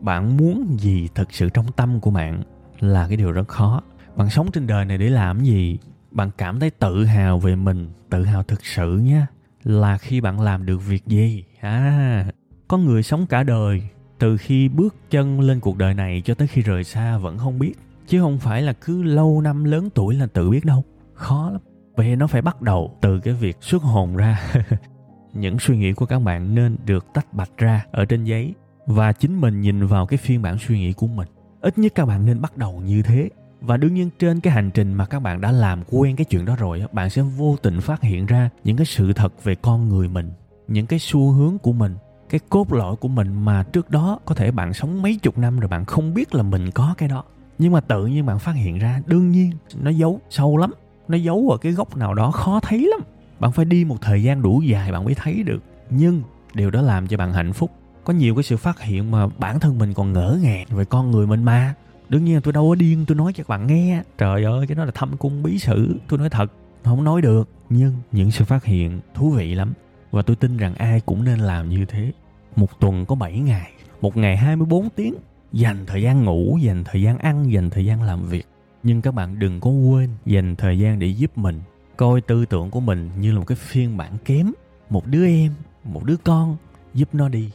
Bạn 0.00 0.36
muốn 0.36 0.76
gì 0.78 1.08
thật 1.14 1.32
sự 1.32 1.48
trong 1.48 1.66
tâm 1.76 2.00
của 2.00 2.10
bạn 2.10 2.42
là 2.80 3.08
cái 3.08 3.16
điều 3.16 3.32
rất 3.32 3.48
khó. 3.48 3.82
Bạn 4.16 4.30
sống 4.30 4.50
trên 4.52 4.66
đời 4.66 4.84
này 4.84 4.98
để 4.98 5.10
làm 5.10 5.44
gì? 5.44 5.78
Bạn 6.10 6.30
cảm 6.38 6.60
thấy 6.60 6.70
tự 6.70 7.04
hào 7.04 7.38
về 7.38 7.56
mình, 7.56 7.88
tự 8.10 8.24
hào 8.24 8.42
thực 8.42 8.66
sự 8.66 8.98
nhé 8.98 9.26
là 9.62 9.98
khi 9.98 10.20
bạn 10.20 10.40
làm 10.40 10.66
được 10.66 10.78
việc 10.78 11.06
gì? 11.06 11.44
À 11.60 12.26
có 12.70 12.78
người 12.78 13.02
sống 13.02 13.26
cả 13.26 13.42
đời, 13.42 13.82
từ 14.18 14.36
khi 14.36 14.68
bước 14.68 14.94
chân 15.10 15.40
lên 15.40 15.60
cuộc 15.60 15.76
đời 15.76 15.94
này 15.94 16.22
cho 16.24 16.34
tới 16.34 16.48
khi 16.48 16.62
rời 16.62 16.84
xa 16.84 17.18
vẫn 17.18 17.38
không 17.38 17.58
biết 17.58 17.74
chứ 18.10 18.20
không 18.20 18.38
phải 18.38 18.62
là 18.62 18.72
cứ 18.72 19.02
lâu 19.02 19.40
năm 19.40 19.64
lớn 19.64 19.88
tuổi 19.94 20.14
là 20.14 20.26
tự 20.26 20.50
biết 20.50 20.64
đâu. 20.64 20.84
Khó 21.14 21.50
lắm. 21.50 21.60
Vậy 21.96 22.16
nó 22.16 22.26
phải 22.26 22.42
bắt 22.42 22.62
đầu 22.62 22.96
từ 23.00 23.20
cái 23.20 23.34
việc 23.34 23.56
xuất 23.60 23.82
hồn 23.82 24.16
ra. 24.16 24.40
Những 25.32 25.58
suy 25.58 25.76
nghĩ 25.76 25.92
của 25.92 26.06
các 26.06 26.18
bạn 26.18 26.54
nên 26.54 26.76
được 26.86 27.06
tách 27.14 27.34
bạch 27.34 27.50
ra 27.56 27.84
ở 27.90 28.04
trên 28.04 28.24
giấy. 28.24 28.54
Và 28.86 29.12
chính 29.12 29.40
mình 29.40 29.60
nhìn 29.60 29.86
vào 29.86 30.06
cái 30.06 30.16
phiên 30.16 30.42
bản 30.42 30.58
suy 30.58 30.78
nghĩ 30.78 30.92
của 30.92 31.06
mình. 31.06 31.28
Ít 31.60 31.78
nhất 31.78 31.92
các 31.94 32.06
bạn 32.06 32.26
nên 32.26 32.40
bắt 32.40 32.56
đầu 32.56 32.80
như 32.80 33.02
thế. 33.02 33.30
Và 33.60 33.76
đương 33.76 33.94
nhiên 33.94 34.10
trên 34.18 34.40
cái 34.40 34.52
hành 34.52 34.70
trình 34.70 34.94
mà 34.94 35.06
các 35.06 35.20
bạn 35.20 35.40
đã 35.40 35.52
làm 35.52 35.82
quen 35.90 36.16
cái 36.16 36.24
chuyện 36.24 36.44
đó 36.44 36.56
rồi 36.56 36.82
bạn 36.92 37.10
sẽ 37.10 37.22
vô 37.22 37.56
tình 37.62 37.80
phát 37.80 38.02
hiện 38.02 38.26
ra 38.26 38.50
những 38.64 38.76
cái 38.76 38.86
sự 38.86 39.12
thật 39.12 39.44
về 39.44 39.54
con 39.54 39.88
người 39.88 40.08
mình, 40.08 40.32
những 40.68 40.86
cái 40.86 40.98
xu 40.98 41.30
hướng 41.30 41.58
của 41.58 41.72
mình, 41.72 41.96
cái 42.28 42.40
cốt 42.48 42.72
lõi 42.72 42.96
của 42.96 43.08
mình 43.08 43.44
mà 43.44 43.62
trước 43.62 43.90
đó 43.90 44.18
có 44.24 44.34
thể 44.34 44.50
bạn 44.50 44.72
sống 44.72 45.02
mấy 45.02 45.16
chục 45.22 45.38
năm 45.38 45.60
rồi 45.60 45.68
bạn 45.68 45.84
không 45.84 46.14
biết 46.14 46.34
là 46.34 46.42
mình 46.42 46.70
có 46.70 46.94
cái 46.98 47.08
đó 47.08 47.24
nhưng 47.60 47.72
mà 47.72 47.80
tự 47.80 48.06
nhiên 48.06 48.26
bạn 48.26 48.38
phát 48.38 48.52
hiện 48.52 48.78
ra, 48.78 49.00
đương 49.06 49.30
nhiên, 49.30 49.52
nó 49.82 49.90
giấu 49.90 50.20
sâu 50.30 50.56
lắm. 50.56 50.72
Nó 51.08 51.16
giấu 51.16 51.48
ở 51.50 51.58
cái 51.58 51.72
góc 51.72 51.96
nào 51.96 52.14
đó 52.14 52.30
khó 52.30 52.60
thấy 52.60 52.88
lắm. 52.90 53.00
Bạn 53.40 53.52
phải 53.52 53.64
đi 53.64 53.84
một 53.84 53.96
thời 54.00 54.22
gian 54.22 54.42
đủ 54.42 54.62
dài 54.62 54.92
bạn 54.92 55.04
mới 55.04 55.14
thấy 55.14 55.42
được. 55.42 55.62
Nhưng 55.90 56.22
điều 56.54 56.70
đó 56.70 56.82
làm 56.82 57.06
cho 57.06 57.16
bạn 57.16 57.32
hạnh 57.32 57.52
phúc. 57.52 57.70
Có 58.04 58.12
nhiều 58.12 58.34
cái 58.34 58.42
sự 58.42 58.56
phát 58.56 58.80
hiện 58.80 59.10
mà 59.10 59.26
bản 59.26 59.60
thân 59.60 59.78
mình 59.78 59.94
còn 59.94 60.12
ngỡ 60.12 60.38
ngàng 60.42 60.66
về 60.70 60.84
con 60.84 61.10
người 61.10 61.26
mình 61.26 61.44
mà. 61.44 61.74
Đương 62.08 62.24
nhiên 62.24 62.40
tôi 62.40 62.52
đâu 62.52 62.68
có 62.68 62.74
điên, 62.74 63.04
tôi 63.06 63.16
nói 63.16 63.32
cho 63.32 63.44
các 63.44 63.48
bạn 63.48 63.66
nghe. 63.66 64.02
Trời 64.18 64.44
ơi, 64.44 64.66
cái 64.66 64.74
đó 64.74 64.84
là 64.84 64.90
thâm 64.94 65.16
cung 65.16 65.42
bí 65.42 65.58
sử, 65.58 65.96
tôi 66.08 66.18
nói 66.18 66.30
thật, 66.30 66.52
không 66.84 67.04
nói 67.04 67.22
được. 67.22 67.48
Nhưng 67.68 67.96
những 68.12 68.30
sự 68.30 68.44
phát 68.44 68.64
hiện 68.64 69.00
thú 69.14 69.30
vị 69.30 69.54
lắm. 69.54 69.72
Và 70.10 70.22
tôi 70.22 70.36
tin 70.36 70.56
rằng 70.56 70.74
ai 70.74 71.00
cũng 71.00 71.24
nên 71.24 71.38
làm 71.38 71.68
như 71.68 71.84
thế. 71.84 72.12
Một 72.56 72.80
tuần 72.80 73.06
có 73.06 73.14
7 73.14 73.38
ngày, 73.38 73.70
một 74.00 74.16
ngày 74.16 74.36
24 74.36 74.88
tiếng 74.90 75.14
dành 75.52 75.86
thời 75.86 76.02
gian 76.02 76.24
ngủ, 76.24 76.58
dành 76.62 76.84
thời 76.84 77.02
gian 77.02 77.18
ăn, 77.18 77.52
dành 77.52 77.70
thời 77.70 77.84
gian 77.84 78.02
làm 78.02 78.26
việc. 78.28 78.46
Nhưng 78.82 79.02
các 79.02 79.14
bạn 79.14 79.38
đừng 79.38 79.60
có 79.60 79.70
quên 79.70 80.10
dành 80.26 80.56
thời 80.56 80.78
gian 80.78 80.98
để 80.98 81.06
giúp 81.06 81.38
mình. 81.38 81.60
Coi 81.96 82.20
tư 82.20 82.46
tưởng 82.46 82.70
của 82.70 82.80
mình 82.80 83.10
như 83.18 83.32
là 83.32 83.38
một 83.38 83.44
cái 83.46 83.56
phiên 83.56 83.96
bản 83.96 84.12
kém. 84.24 84.52
Một 84.90 85.06
đứa 85.06 85.26
em, 85.26 85.52
một 85.84 86.04
đứa 86.04 86.16
con, 86.16 86.56
giúp 86.94 87.08
nó 87.12 87.28
đi. 87.28 87.50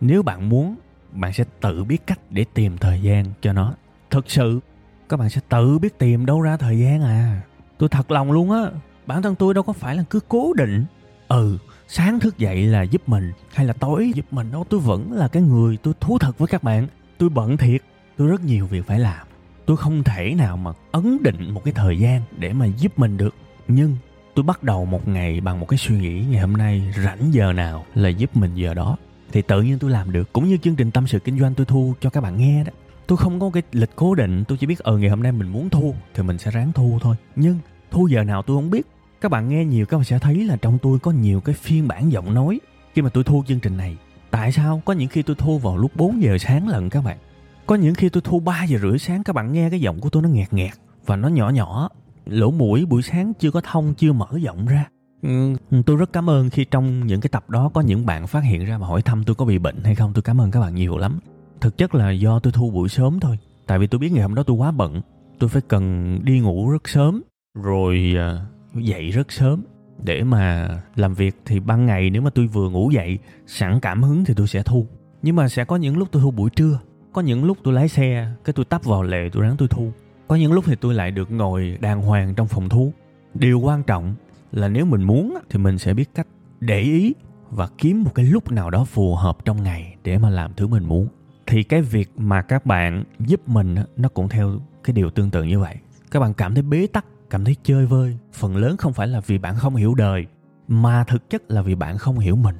Nếu 0.00 0.22
bạn 0.22 0.48
muốn, 0.48 0.76
bạn 1.12 1.32
sẽ 1.32 1.44
tự 1.60 1.84
biết 1.84 2.06
cách 2.06 2.20
để 2.30 2.44
tìm 2.54 2.78
thời 2.78 3.02
gian 3.02 3.24
cho 3.40 3.52
nó. 3.52 3.74
Thực 4.10 4.30
sự, 4.30 4.60
các 5.08 5.16
bạn 5.16 5.30
sẽ 5.30 5.40
tự 5.48 5.78
biết 5.78 5.98
tìm 5.98 6.26
đâu 6.26 6.40
ra 6.40 6.56
thời 6.56 6.78
gian 6.78 7.02
à. 7.02 7.42
Tôi 7.78 7.88
thật 7.88 8.10
lòng 8.10 8.32
luôn 8.32 8.50
á, 8.50 8.70
bản 9.06 9.22
thân 9.22 9.34
tôi 9.34 9.54
đâu 9.54 9.64
có 9.64 9.72
phải 9.72 9.96
là 9.96 10.04
cứ 10.10 10.20
cố 10.28 10.52
định. 10.52 10.84
Ừ 11.28 11.58
sáng 11.88 12.20
thức 12.20 12.38
dậy 12.38 12.66
là 12.66 12.82
giúp 12.82 13.08
mình, 13.08 13.32
hay 13.54 13.66
là 13.66 13.72
tối 13.72 14.12
giúp 14.14 14.24
mình 14.30 14.52
đâu. 14.52 14.64
Tôi 14.70 14.80
vẫn 14.80 15.12
là 15.12 15.28
cái 15.28 15.42
người 15.42 15.76
tôi 15.76 15.94
thú 16.00 16.18
thật 16.18 16.38
với 16.38 16.48
các 16.48 16.62
bạn 16.62 16.86
tôi 17.18 17.28
bận 17.28 17.56
thiệt 17.56 17.82
tôi 18.16 18.28
rất 18.28 18.44
nhiều 18.44 18.66
việc 18.66 18.86
phải 18.86 18.98
làm. 18.98 19.26
Tôi 19.66 19.76
không 19.76 20.04
thể 20.04 20.34
nào 20.34 20.56
mà 20.56 20.72
ấn 20.92 21.22
định 21.22 21.50
một 21.50 21.64
cái 21.64 21.74
thời 21.74 21.98
gian 21.98 22.22
để 22.38 22.52
mà 22.52 22.66
giúp 22.66 22.98
mình 22.98 23.16
được. 23.16 23.34
Nhưng 23.68 23.96
tôi 24.34 24.44
bắt 24.44 24.62
đầu 24.62 24.84
một 24.84 25.08
ngày 25.08 25.40
bằng 25.40 25.60
một 25.60 25.68
cái 25.68 25.78
suy 25.78 25.98
nghĩ 25.98 26.24
ngày 26.30 26.40
hôm 26.40 26.52
nay 26.52 26.82
rảnh 27.04 27.34
giờ 27.34 27.52
nào 27.52 27.86
là 27.94 28.08
giúp 28.08 28.36
mình 28.36 28.54
giờ 28.54 28.74
đó. 28.74 28.96
Thì 29.32 29.42
tự 29.42 29.62
nhiên 29.62 29.78
tôi 29.78 29.90
làm 29.90 30.12
được 30.12 30.32
cũng 30.32 30.48
như 30.48 30.56
chương 30.56 30.76
trình 30.76 30.90
tâm 30.90 31.06
sự 31.06 31.18
kinh 31.18 31.38
doanh 31.38 31.54
tôi 31.54 31.66
thu 31.66 31.94
cho 32.00 32.10
các 32.10 32.20
bạn 32.20 32.36
nghe 32.36 32.64
đó. 32.64 32.72
Tôi 33.06 33.18
không 33.18 33.40
có 33.40 33.50
cái 33.50 33.62
lịch 33.72 33.90
cố 33.96 34.14
định 34.14 34.44
tôi 34.44 34.58
chỉ 34.58 34.66
biết 34.66 34.78
ở 34.78 34.92
ờ, 34.92 34.98
ngày 34.98 35.10
hôm 35.10 35.22
nay 35.22 35.32
mình 35.32 35.48
muốn 35.48 35.70
thu 35.70 35.94
thì 36.14 36.22
mình 36.22 36.38
sẽ 36.38 36.50
ráng 36.50 36.72
thu 36.72 36.98
thôi. 37.02 37.16
Nhưng 37.36 37.58
thu 37.90 38.06
giờ 38.06 38.24
nào 38.24 38.42
tôi 38.42 38.56
không 38.56 38.70
biết. 38.70 38.86
Các 39.20 39.30
bạn 39.30 39.48
nghe 39.48 39.64
nhiều 39.64 39.86
các 39.86 39.96
bạn 39.96 40.04
sẽ 40.04 40.18
thấy 40.18 40.44
là 40.44 40.56
trong 40.56 40.78
tôi 40.78 40.98
có 40.98 41.10
nhiều 41.10 41.40
cái 41.40 41.54
phiên 41.54 41.88
bản 41.88 42.12
giọng 42.12 42.34
nói. 42.34 42.60
Khi 42.94 43.02
mà 43.02 43.08
tôi 43.08 43.24
thu 43.24 43.44
chương 43.46 43.60
trình 43.60 43.76
này 43.76 43.96
Tại 44.34 44.52
sao? 44.52 44.82
Có 44.84 44.92
những 44.92 45.08
khi 45.08 45.22
tôi 45.22 45.36
thu 45.38 45.58
vào 45.58 45.76
lúc 45.76 45.96
4 45.96 46.22
giờ 46.22 46.38
sáng 46.38 46.68
lần 46.68 46.90
các 46.90 47.04
bạn. 47.04 47.18
Có 47.66 47.74
những 47.74 47.94
khi 47.94 48.08
tôi 48.08 48.20
thu 48.24 48.40
3 48.40 48.64
giờ 48.64 48.78
rưỡi 48.82 48.98
sáng 48.98 49.22
các 49.22 49.32
bạn 49.32 49.52
nghe 49.52 49.70
cái 49.70 49.80
giọng 49.80 50.00
của 50.00 50.10
tôi 50.10 50.22
nó 50.22 50.28
nghẹt 50.28 50.52
nghẹt 50.52 50.70
Và 51.06 51.16
nó 51.16 51.28
nhỏ 51.28 51.48
nhỏ. 51.50 51.88
Lỗ 52.26 52.50
mũi 52.50 52.84
buổi 52.86 53.02
sáng 53.02 53.32
chưa 53.38 53.50
có 53.50 53.60
thông 53.60 53.94
chưa 53.94 54.12
mở 54.12 54.26
giọng 54.36 54.66
ra. 54.66 54.88
Ừ, 55.22 55.54
Tôi 55.86 55.96
rất 55.96 56.12
cảm 56.12 56.30
ơn 56.30 56.50
khi 56.50 56.64
trong 56.64 57.06
những 57.06 57.20
cái 57.20 57.28
tập 57.28 57.50
đó 57.50 57.70
có 57.74 57.80
những 57.80 58.06
bạn 58.06 58.26
phát 58.26 58.44
hiện 58.44 58.64
ra 58.64 58.78
và 58.78 58.86
hỏi 58.86 59.02
thăm 59.02 59.24
tôi 59.24 59.34
có 59.34 59.44
bị 59.44 59.58
bệnh 59.58 59.84
hay 59.84 59.94
không. 59.94 60.12
Tôi 60.12 60.22
cảm 60.22 60.40
ơn 60.40 60.50
các 60.50 60.60
bạn 60.60 60.74
nhiều 60.74 60.96
lắm. 60.96 61.18
Thực 61.60 61.78
chất 61.78 61.94
là 61.94 62.10
do 62.10 62.38
tôi 62.38 62.52
thu 62.52 62.70
buổi 62.70 62.88
sớm 62.88 63.20
thôi. 63.20 63.38
Tại 63.66 63.78
vì 63.78 63.86
tôi 63.86 63.98
biết 63.98 64.12
ngày 64.12 64.22
hôm 64.22 64.34
đó 64.34 64.42
tôi 64.42 64.56
quá 64.56 64.70
bận. 64.70 65.00
Tôi 65.38 65.48
phải 65.48 65.62
cần 65.68 66.18
đi 66.24 66.40
ngủ 66.40 66.70
rất 66.70 66.88
sớm. 66.88 67.22
Rồi 67.62 68.14
à, 68.16 68.46
dậy 68.74 69.10
rất 69.10 69.32
sớm 69.32 69.62
để 70.04 70.24
mà 70.24 70.68
làm 70.96 71.14
việc 71.14 71.36
thì 71.44 71.60
ban 71.60 71.86
ngày 71.86 72.10
nếu 72.10 72.22
mà 72.22 72.30
tôi 72.30 72.46
vừa 72.46 72.70
ngủ 72.70 72.90
dậy, 72.90 73.18
sẵn 73.46 73.80
cảm 73.80 74.02
hứng 74.02 74.24
thì 74.24 74.34
tôi 74.34 74.46
sẽ 74.46 74.62
thu. 74.62 74.86
Nhưng 75.22 75.36
mà 75.36 75.48
sẽ 75.48 75.64
có 75.64 75.76
những 75.76 75.96
lúc 75.96 76.08
tôi 76.12 76.22
thu 76.22 76.30
buổi 76.30 76.50
trưa, 76.50 76.78
có 77.12 77.22
những 77.22 77.44
lúc 77.44 77.58
tôi 77.64 77.74
lái 77.74 77.88
xe, 77.88 78.28
cái 78.44 78.52
tôi 78.52 78.64
tấp 78.64 78.84
vào 78.84 79.02
lề 79.02 79.28
tôi 79.32 79.42
ráng 79.42 79.56
tôi 79.56 79.68
thu. 79.68 79.92
Có 80.28 80.36
những 80.36 80.52
lúc 80.52 80.64
thì 80.66 80.74
tôi 80.80 80.94
lại 80.94 81.10
được 81.10 81.30
ngồi 81.30 81.78
đàng 81.80 82.02
hoàng 82.02 82.34
trong 82.34 82.48
phòng 82.48 82.68
thu. 82.68 82.92
Điều 83.34 83.60
quan 83.60 83.82
trọng 83.82 84.14
là 84.52 84.68
nếu 84.68 84.86
mình 84.86 85.02
muốn 85.02 85.38
thì 85.50 85.58
mình 85.58 85.78
sẽ 85.78 85.94
biết 85.94 86.10
cách 86.14 86.26
để 86.60 86.80
ý 86.80 87.14
và 87.50 87.68
kiếm 87.78 88.02
một 88.02 88.14
cái 88.14 88.24
lúc 88.24 88.50
nào 88.50 88.70
đó 88.70 88.84
phù 88.84 89.14
hợp 89.14 89.44
trong 89.44 89.62
ngày 89.62 89.96
để 90.04 90.18
mà 90.18 90.30
làm 90.30 90.52
thứ 90.56 90.66
mình 90.66 90.84
muốn. 90.84 91.08
Thì 91.46 91.62
cái 91.62 91.82
việc 91.82 92.10
mà 92.16 92.42
các 92.42 92.66
bạn 92.66 93.04
giúp 93.20 93.48
mình 93.48 93.74
nó 93.96 94.08
cũng 94.08 94.28
theo 94.28 94.60
cái 94.84 94.94
điều 94.94 95.10
tương 95.10 95.30
tự 95.30 95.42
như 95.42 95.60
vậy. 95.60 95.76
Các 96.10 96.20
bạn 96.20 96.34
cảm 96.34 96.54
thấy 96.54 96.62
bế 96.62 96.86
tắc 96.86 97.06
cảm 97.34 97.44
thấy 97.44 97.56
chơi 97.62 97.86
vơi. 97.86 98.18
Phần 98.32 98.56
lớn 98.56 98.76
không 98.76 98.92
phải 98.92 99.08
là 99.08 99.20
vì 99.20 99.38
bạn 99.38 99.54
không 99.56 99.76
hiểu 99.76 99.94
đời, 99.94 100.26
mà 100.68 101.04
thực 101.04 101.30
chất 101.30 101.42
là 101.50 101.62
vì 101.62 101.74
bạn 101.74 101.98
không 101.98 102.18
hiểu 102.18 102.36
mình. 102.36 102.56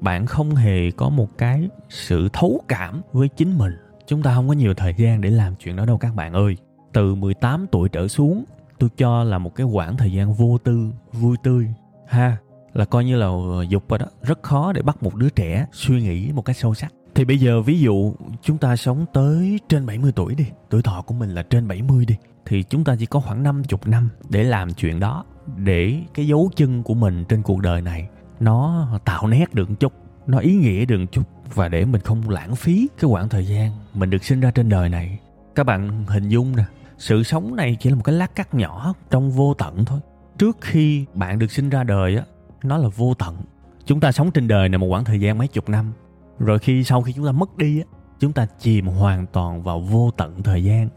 Bạn 0.00 0.26
không 0.26 0.54
hề 0.54 0.90
có 0.90 1.08
một 1.08 1.38
cái 1.38 1.68
sự 1.88 2.28
thấu 2.32 2.60
cảm 2.68 3.02
với 3.12 3.28
chính 3.28 3.58
mình. 3.58 3.72
Chúng 4.06 4.22
ta 4.22 4.34
không 4.34 4.48
có 4.48 4.54
nhiều 4.54 4.74
thời 4.74 4.94
gian 4.94 5.20
để 5.20 5.30
làm 5.30 5.54
chuyện 5.54 5.76
đó 5.76 5.84
đâu 5.86 5.98
các 5.98 6.14
bạn 6.14 6.32
ơi. 6.32 6.56
Từ 6.92 7.14
18 7.14 7.66
tuổi 7.72 7.88
trở 7.88 8.08
xuống, 8.08 8.44
tôi 8.78 8.90
cho 8.96 9.24
là 9.24 9.38
một 9.38 9.54
cái 9.54 9.66
khoảng 9.72 9.96
thời 9.96 10.12
gian 10.12 10.32
vô 10.32 10.58
tư, 10.58 10.90
vui 11.12 11.36
tươi. 11.42 11.66
Ha, 12.06 12.36
là 12.74 12.84
coi 12.84 13.04
như 13.04 13.16
là 13.16 13.26
ờ, 13.26 13.62
dục 13.62 13.88
rồi 13.88 13.98
đó. 13.98 14.06
Rất 14.22 14.42
khó 14.42 14.72
để 14.72 14.82
bắt 14.82 15.02
một 15.02 15.14
đứa 15.14 15.28
trẻ 15.28 15.66
suy 15.72 16.02
nghĩ 16.02 16.32
một 16.32 16.44
cách 16.44 16.56
sâu 16.56 16.74
sắc. 16.74 16.92
Thì 17.14 17.24
bây 17.24 17.38
giờ 17.38 17.62
ví 17.62 17.80
dụ 17.80 18.14
chúng 18.42 18.58
ta 18.58 18.76
sống 18.76 19.06
tới 19.12 19.60
trên 19.68 19.86
70 19.86 20.12
tuổi 20.12 20.34
đi, 20.34 20.46
tuổi 20.70 20.82
thọ 20.82 21.02
của 21.02 21.14
mình 21.14 21.30
là 21.30 21.42
trên 21.42 21.68
70 21.68 22.04
đi 22.04 22.16
thì 22.46 22.62
chúng 22.62 22.84
ta 22.84 22.96
chỉ 22.98 23.06
có 23.06 23.20
khoảng 23.20 23.42
50 23.42 23.78
năm 23.84 24.08
để 24.28 24.44
làm 24.44 24.72
chuyện 24.72 25.00
đó, 25.00 25.24
để 25.56 26.00
cái 26.14 26.26
dấu 26.26 26.50
chân 26.56 26.82
của 26.82 26.94
mình 26.94 27.24
trên 27.28 27.42
cuộc 27.42 27.60
đời 27.60 27.80
này 27.82 28.08
nó 28.40 28.88
tạo 29.04 29.26
nét 29.26 29.54
được 29.54 29.70
một 29.70 29.76
chút, 29.80 29.92
nó 30.26 30.38
ý 30.38 30.54
nghĩa 30.54 30.84
được 30.84 30.98
một 30.98 31.06
chút, 31.12 31.22
và 31.54 31.68
để 31.68 31.84
mình 31.84 32.00
không 32.00 32.28
lãng 32.28 32.56
phí 32.56 32.88
cái 32.98 33.10
khoảng 33.10 33.28
thời 33.28 33.46
gian 33.46 33.70
mình 33.94 34.10
được 34.10 34.24
sinh 34.24 34.40
ra 34.40 34.50
trên 34.50 34.68
đời 34.68 34.88
này. 34.88 35.18
Các 35.54 35.64
bạn 35.64 36.04
hình 36.06 36.28
dung 36.28 36.56
nè, 36.56 36.64
sự 36.98 37.22
sống 37.22 37.56
này 37.56 37.76
chỉ 37.80 37.90
là 37.90 37.96
một 37.96 38.02
cái 38.04 38.14
lát 38.14 38.34
cắt 38.34 38.54
nhỏ 38.54 38.94
trong 39.10 39.30
vô 39.30 39.54
tận 39.54 39.84
thôi. 39.84 40.00
Trước 40.38 40.56
khi 40.60 41.04
bạn 41.14 41.38
được 41.38 41.50
sinh 41.50 41.68
ra 41.68 41.84
đời 41.84 42.16
á, 42.16 42.24
nó 42.62 42.78
là 42.78 42.88
vô 42.88 43.14
tận. 43.14 43.36
Chúng 43.84 44.00
ta 44.00 44.12
sống 44.12 44.30
trên 44.30 44.48
đời 44.48 44.68
này 44.68 44.78
một 44.78 44.86
khoảng 44.90 45.04
thời 45.04 45.20
gian 45.20 45.38
mấy 45.38 45.48
chục 45.48 45.68
năm, 45.68 45.92
rồi 46.38 46.58
khi 46.58 46.84
sau 46.84 47.02
khi 47.02 47.12
chúng 47.12 47.26
ta 47.26 47.32
mất 47.32 47.56
đi 47.56 47.80
á, 47.80 47.86
chúng 48.20 48.32
ta 48.32 48.46
chìm 48.58 48.86
hoàn 48.86 49.26
toàn 49.26 49.62
vào 49.62 49.80
vô 49.80 50.10
tận 50.16 50.42
thời 50.42 50.64
gian 50.64 50.88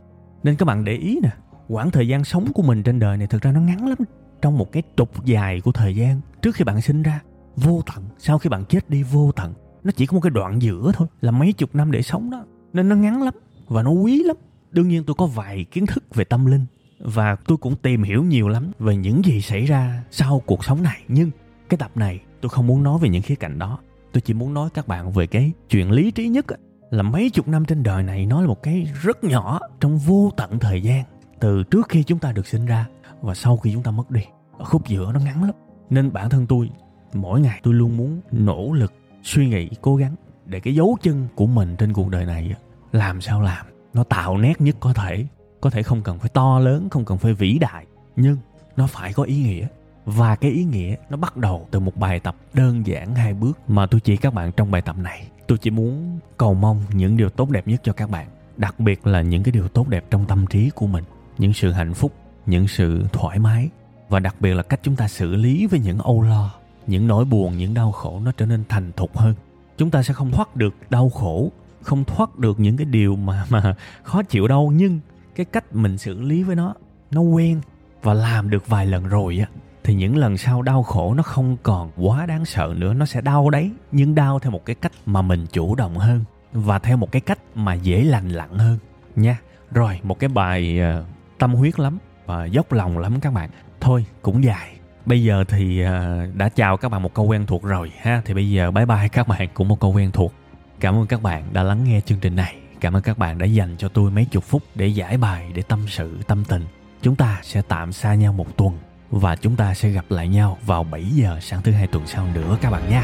nên 0.50 0.58
các 0.58 0.66
bạn 0.66 0.84
để 0.84 0.94
ý 0.94 1.20
nè, 1.24 1.30
quãng 1.68 1.92
thời 1.92 2.08
gian 2.08 2.24
sống 2.24 2.54
của 2.54 2.62
mình 2.62 2.84
trên 2.84 3.00
đời 3.00 3.18
này 3.18 3.28
thực 3.28 3.42
ra 3.42 3.52
nó 3.52 3.60
ngắn 3.60 3.88
lắm. 3.88 3.98
Trong 4.42 4.58
một 4.58 4.72
cái 4.72 4.84
trục 4.98 5.26
dài 5.26 5.62
của 5.62 5.72
thời 5.72 5.96
gian, 5.96 6.22
trước 6.42 6.56
khi 6.56 6.64
bạn 6.64 6.82
sinh 6.82 7.04
ra, 7.04 7.22
vô 7.56 7.82
tận. 7.96 8.04
Sau 8.18 8.38
khi 8.38 8.50
bạn 8.50 8.66
chết 8.66 8.90
đi, 8.90 9.04
vô 9.04 9.32
tận. 9.32 9.54
Nó 9.84 9.92
chỉ 9.96 10.06
có 10.06 10.16
một 10.16 10.22
cái 10.22 10.30
đoạn 10.30 10.62
giữa 10.62 10.92
thôi, 10.96 11.08
là 11.22 11.32
mấy 11.32 11.54
chục 11.54 11.76
năm 11.76 11.92
để 11.92 12.02
sống 12.02 12.30
đó. 12.30 12.46
Nên 12.74 12.90
nó 12.90 12.96
ngắn 12.96 13.24
lắm 13.24 13.34
và 13.68 13.84
nó 13.84 13.92
quý 13.92 14.24
lắm. 14.24 14.36
Đương 14.72 14.88
nhiên 14.88 15.04
tôi 15.04 15.16
có 15.16 15.26
vài 15.26 15.64
kiến 15.64 15.86
thức 15.86 16.16
về 16.16 16.24
tâm 16.24 16.46
linh 16.46 16.66
và 17.00 17.36
tôi 17.36 17.58
cũng 17.58 17.76
tìm 17.76 18.04
hiểu 18.04 18.24
nhiều 18.24 18.48
lắm 18.48 18.72
về 18.80 18.96
những 18.96 19.26
gì 19.26 19.42
xảy 19.42 19.66
ra 19.66 20.04
sau 20.12 20.42
cuộc 20.46 20.66
sống 20.66 20.84
này. 20.84 21.04
Nhưng 21.08 21.32
cái 21.70 21.78
tập 21.78 21.92
này 21.96 22.20
tôi 22.42 22.50
không 22.50 22.68
muốn 22.68 22.84
nói 22.84 23.00
về 23.02 23.10
những 23.10 23.22
khía 23.22 23.36
cạnh 23.36 23.60
đó. 23.60 23.80
Tôi 24.12 24.22
chỉ 24.22 24.34
muốn 24.34 24.54
nói 24.54 24.70
các 24.74 24.88
bạn 24.88 25.12
về 25.12 25.28
cái 25.28 25.52
chuyện 25.70 25.92
lý 25.92 26.12
trí 26.12 26.28
nhất 26.28 26.48
là 26.90 27.04
mấy 27.04 27.30
chục 27.30 27.48
năm 27.48 27.66
trên 27.66 27.84
đời 27.84 28.04
này, 28.04 28.26
nó 28.26 28.42
là 28.42 28.48
một 28.48 28.64
cái 28.64 28.88
rất 29.02 29.24
nhỏ 29.24 29.60
trong 29.80 29.98
vô 29.98 30.32
tận 30.38 30.60
thời 30.60 30.82
gian 30.82 31.04
từ 31.40 31.64
trước 31.64 31.90
khi 31.90 32.04
chúng 32.04 32.20
ta 32.20 32.32
được 32.32 32.48
sinh 32.48 32.66
ra 32.66 32.88
và 33.22 33.36
sau 33.36 33.58
khi 33.58 33.74
chúng 33.74 33.84
ta 33.84 33.92
mất 33.92 34.12
đi. 34.12 34.22
Ở 34.58 34.66
khúc 34.66 34.88
giữa 34.88 35.12
nó 35.14 35.20
ngắn 35.20 35.44
lắm. 35.44 35.56
Nên 35.90 36.14
bản 36.14 36.30
thân 36.30 36.48
tôi, 36.48 36.70
mỗi 37.14 37.42
ngày 37.42 37.60
tôi 37.64 37.74
luôn 37.74 37.98
muốn 37.98 38.22
nỗ 38.32 38.74
lực, 38.74 38.94
suy 39.24 39.48
nghĩ, 39.48 39.70
cố 39.82 39.96
gắng 39.96 40.16
để 40.46 40.60
cái 40.60 40.76
dấu 40.76 40.98
chân 41.02 41.28
của 41.36 41.48
mình 41.48 41.76
trên 41.78 41.94
cuộc 41.94 42.10
đời 42.10 42.26
này 42.26 42.56
làm 42.92 43.22
sao 43.22 43.42
làm. 43.42 43.66
Nó 43.94 44.04
tạo 44.04 44.38
nét 44.38 44.62
nhất 44.62 44.76
có 44.80 44.94
thể. 44.94 45.26
Có 45.62 45.70
thể 45.70 45.84
không 45.84 46.02
cần 46.02 46.20
phải 46.20 46.30
to 46.30 46.60
lớn, 46.60 46.88
không 46.90 47.06
cần 47.06 47.18
phải 47.18 47.34
vĩ 47.34 47.58
đại, 47.60 47.86
nhưng 48.16 48.38
nó 48.78 48.88
phải 48.88 49.14
có 49.14 49.24
ý 49.24 49.44
nghĩa. 49.44 49.68
Và 50.06 50.36
cái 50.36 50.52
ý 50.52 50.64
nghĩa 50.64 50.96
nó 51.10 51.18
bắt 51.18 51.38
đầu 51.38 51.68
từ 51.72 51.80
một 51.80 51.96
bài 51.96 52.20
tập 52.20 52.36
đơn 52.54 52.88
giản 52.88 53.16
hai 53.16 53.34
bước 53.34 53.60
mà 53.68 53.86
tôi 53.86 54.02
chỉ 54.02 54.18
các 54.18 54.34
bạn 54.34 54.52
trong 54.52 54.72
bài 54.72 54.82
tập 54.82 54.98
này 54.98 55.28
tôi 55.50 55.58
chỉ 55.58 55.70
muốn 55.70 56.20
cầu 56.38 56.54
mong 56.54 56.84
những 56.94 57.18
điều 57.18 57.30
tốt 57.30 57.50
đẹp 57.50 57.68
nhất 57.68 57.82
cho 57.84 57.94
các 57.94 58.10
bạn, 58.10 58.28
đặc 58.58 58.80
biệt 58.80 59.08
là 59.08 59.22
những 59.22 59.44
cái 59.44 59.52
điều 59.52 59.68
tốt 59.68 59.88
đẹp 59.88 60.06
trong 60.10 60.26
tâm 60.26 60.46
trí 60.48 60.70
của 60.70 60.88
mình, 60.88 61.04
những 61.38 61.54
sự 61.54 61.72
hạnh 61.72 61.94
phúc, 61.94 62.14
những 62.46 62.68
sự 62.68 63.06
thoải 63.14 63.40
mái, 63.40 63.70
và 64.10 64.20
đặc 64.20 64.36
biệt 64.40 64.54
là 64.54 64.64
cách 64.64 64.80
chúng 64.84 64.96
ta 64.96 65.08
xử 65.08 65.36
lý 65.36 65.68
với 65.68 65.80
những 65.80 66.00
âu 66.00 66.22
lo, 66.22 66.54
những 66.88 67.08
nỗi 67.08 67.26
buồn, 67.26 67.58
những 67.58 67.74
đau 67.74 67.92
khổ 67.92 68.22
nó 68.26 68.32
trở 68.38 68.46
nên 68.46 68.64
thành 68.70 68.92
thục 68.92 69.18
hơn. 69.18 69.36
Chúng 69.78 69.90
ta 69.90 70.04
sẽ 70.04 70.14
không 70.14 70.32
thoát 70.32 70.56
được 70.56 70.74
đau 70.90 71.10
khổ, 71.10 71.52
không 71.82 72.04
thoát 72.04 72.38
được 72.38 72.60
những 72.60 72.78
cái 72.78 72.86
điều 72.86 73.16
mà 73.16 73.46
mà 73.50 73.76
khó 74.04 74.24
chịu 74.24 74.48
đâu, 74.48 74.72
nhưng 74.76 75.00
cái 75.36 75.46
cách 75.46 75.76
mình 75.76 75.98
xử 75.98 76.22
lý 76.22 76.44
với 76.44 76.56
nó 76.56 76.74
nó 77.12 77.22
quen 77.22 77.62
và 78.02 78.14
làm 78.14 78.50
được 78.50 78.68
vài 78.68 78.86
lần 78.86 79.08
rồi 79.08 79.38
á 79.40 79.48
thì 79.84 79.94
những 79.94 80.18
lần 80.18 80.38
sau 80.38 80.62
đau 80.62 80.84
khổ 80.84 81.14
nó 81.14 81.24
không 81.24 81.58
còn 81.64 81.92
quá 81.98 82.26
đáng 82.26 82.46
sợ 82.46 82.74
nữa 82.78 82.94
nó 82.94 83.06
sẽ 83.06 83.22
đau 83.22 83.50
đấy. 83.50 83.72
Nhưng 83.92 84.16
đau 84.16 84.40
theo 84.40 84.52
một 84.52 84.66
cái 84.66 84.76
cách 84.76 84.92
mà 85.06 85.22
mình 85.22 85.46
chủ 85.52 85.76
động 85.76 85.98
hơn 85.98 86.24
và 86.54 86.80
theo 86.80 86.98
một 86.98 87.12
cái 87.12 87.22
cách 87.22 87.40
mà 87.56 87.74
dễ 87.74 88.04
lành 88.04 88.30
lặn 88.30 88.58
hơn. 88.58 88.78
Nha. 89.16 89.38
Rồi 89.72 90.00
một 90.04 90.20
cái 90.20 90.28
bài 90.28 90.80
uh, 91.00 91.06
tâm 91.38 91.54
huyết 91.54 91.80
lắm 91.80 91.98
và 92.26 92.46
dốc 92.46 92.74
lòng 92.74 92.98
lắm 92.98 93.20
các 93.20 93.34
bạn. 93.34 93.50
Thôi 93.82 94.06
cũng 94.22 94.44
dài. 94.44 94.76
Bây 95.06 95.24
giờ 95.24 95.44
thì 95.48 95.84
uh, 95.84 96.36
đã 96.36 96.50
chào 96.50 96.78
các 96.78 96.90
bạn 96.90 97.04
một 97.04 97.14
câu 97.14 97.26
quen 97.26 97.46
thuộc 97.46 97.64
rồi 97.64 97.92
ha. 98.02 98.22
Thì 98.26 98.34
bây 98.34 98.50
giờ 98.50 98.72
bye 98.72 98.86
bye 98.86 99.08
các 99.08 99.28
bạn 99.28 99.48
cũng 99.54 99.68
một 99.68 99.80
câu 99.80 99.94
quen 99.94 100.12
thuộc. 100.12 100.34
Cảm 100.80 100.96
ơn 100.96 101.08
các 101.08 101.22
bạn 101.22 101.44
đã 101.54 101.64
lắng 101.64 101.84
nghe 101.84 102.02
chương 102.02 102.20
trình 102.20 102.36
này. 102.36 102.56
Cảm 102.82 102.96
ơn 102.96 103.02
các 103.02 103.18
bạn 103.18 103.38
đã 103.38 103.46
dành 103.46 103.76
cho 103.78 103.90
tôi 103.90 104.12
mấy 104.12 104.26
chục 104.26 104.44
phút 104.44 104.64
để 104.76 104.88
giải 104.88 105.18
bài 105.18 105.52
để 105.54 105.62
tâm 105.62 105.86
sự 105.88 106.20
tâm 106.28 106.44
tình. 106.48 106.66
Chúng 107.02 107.16
ta 107.16 107.40
sẽ 107.44 107.62
tạm 107.62 107.92
xa 107.92 108.16
nhau 108.16 108.34
một 108.34 108.58
tuần 108.58 108.78
và 109.12 109.36
chúng 109.36 109.56
ta 109.56 109.74
sẽ 109.74 109.90
gặp 109.90 110.06
lại 110.10 110.28
nhau 110.28 110.58
vào 110.66 110.84
7 110.84 111.04
giờ 111.04 111.38
sáng 111.42 111.62
thứ 111.62 111.72
hai 111.72 111.88
tuần 111.88 112.08
sau 112.08 112.28
nữa 112.34 112.58
các 112.62 112.72
bạn 112.72 112.90
nha. 112.90 113.04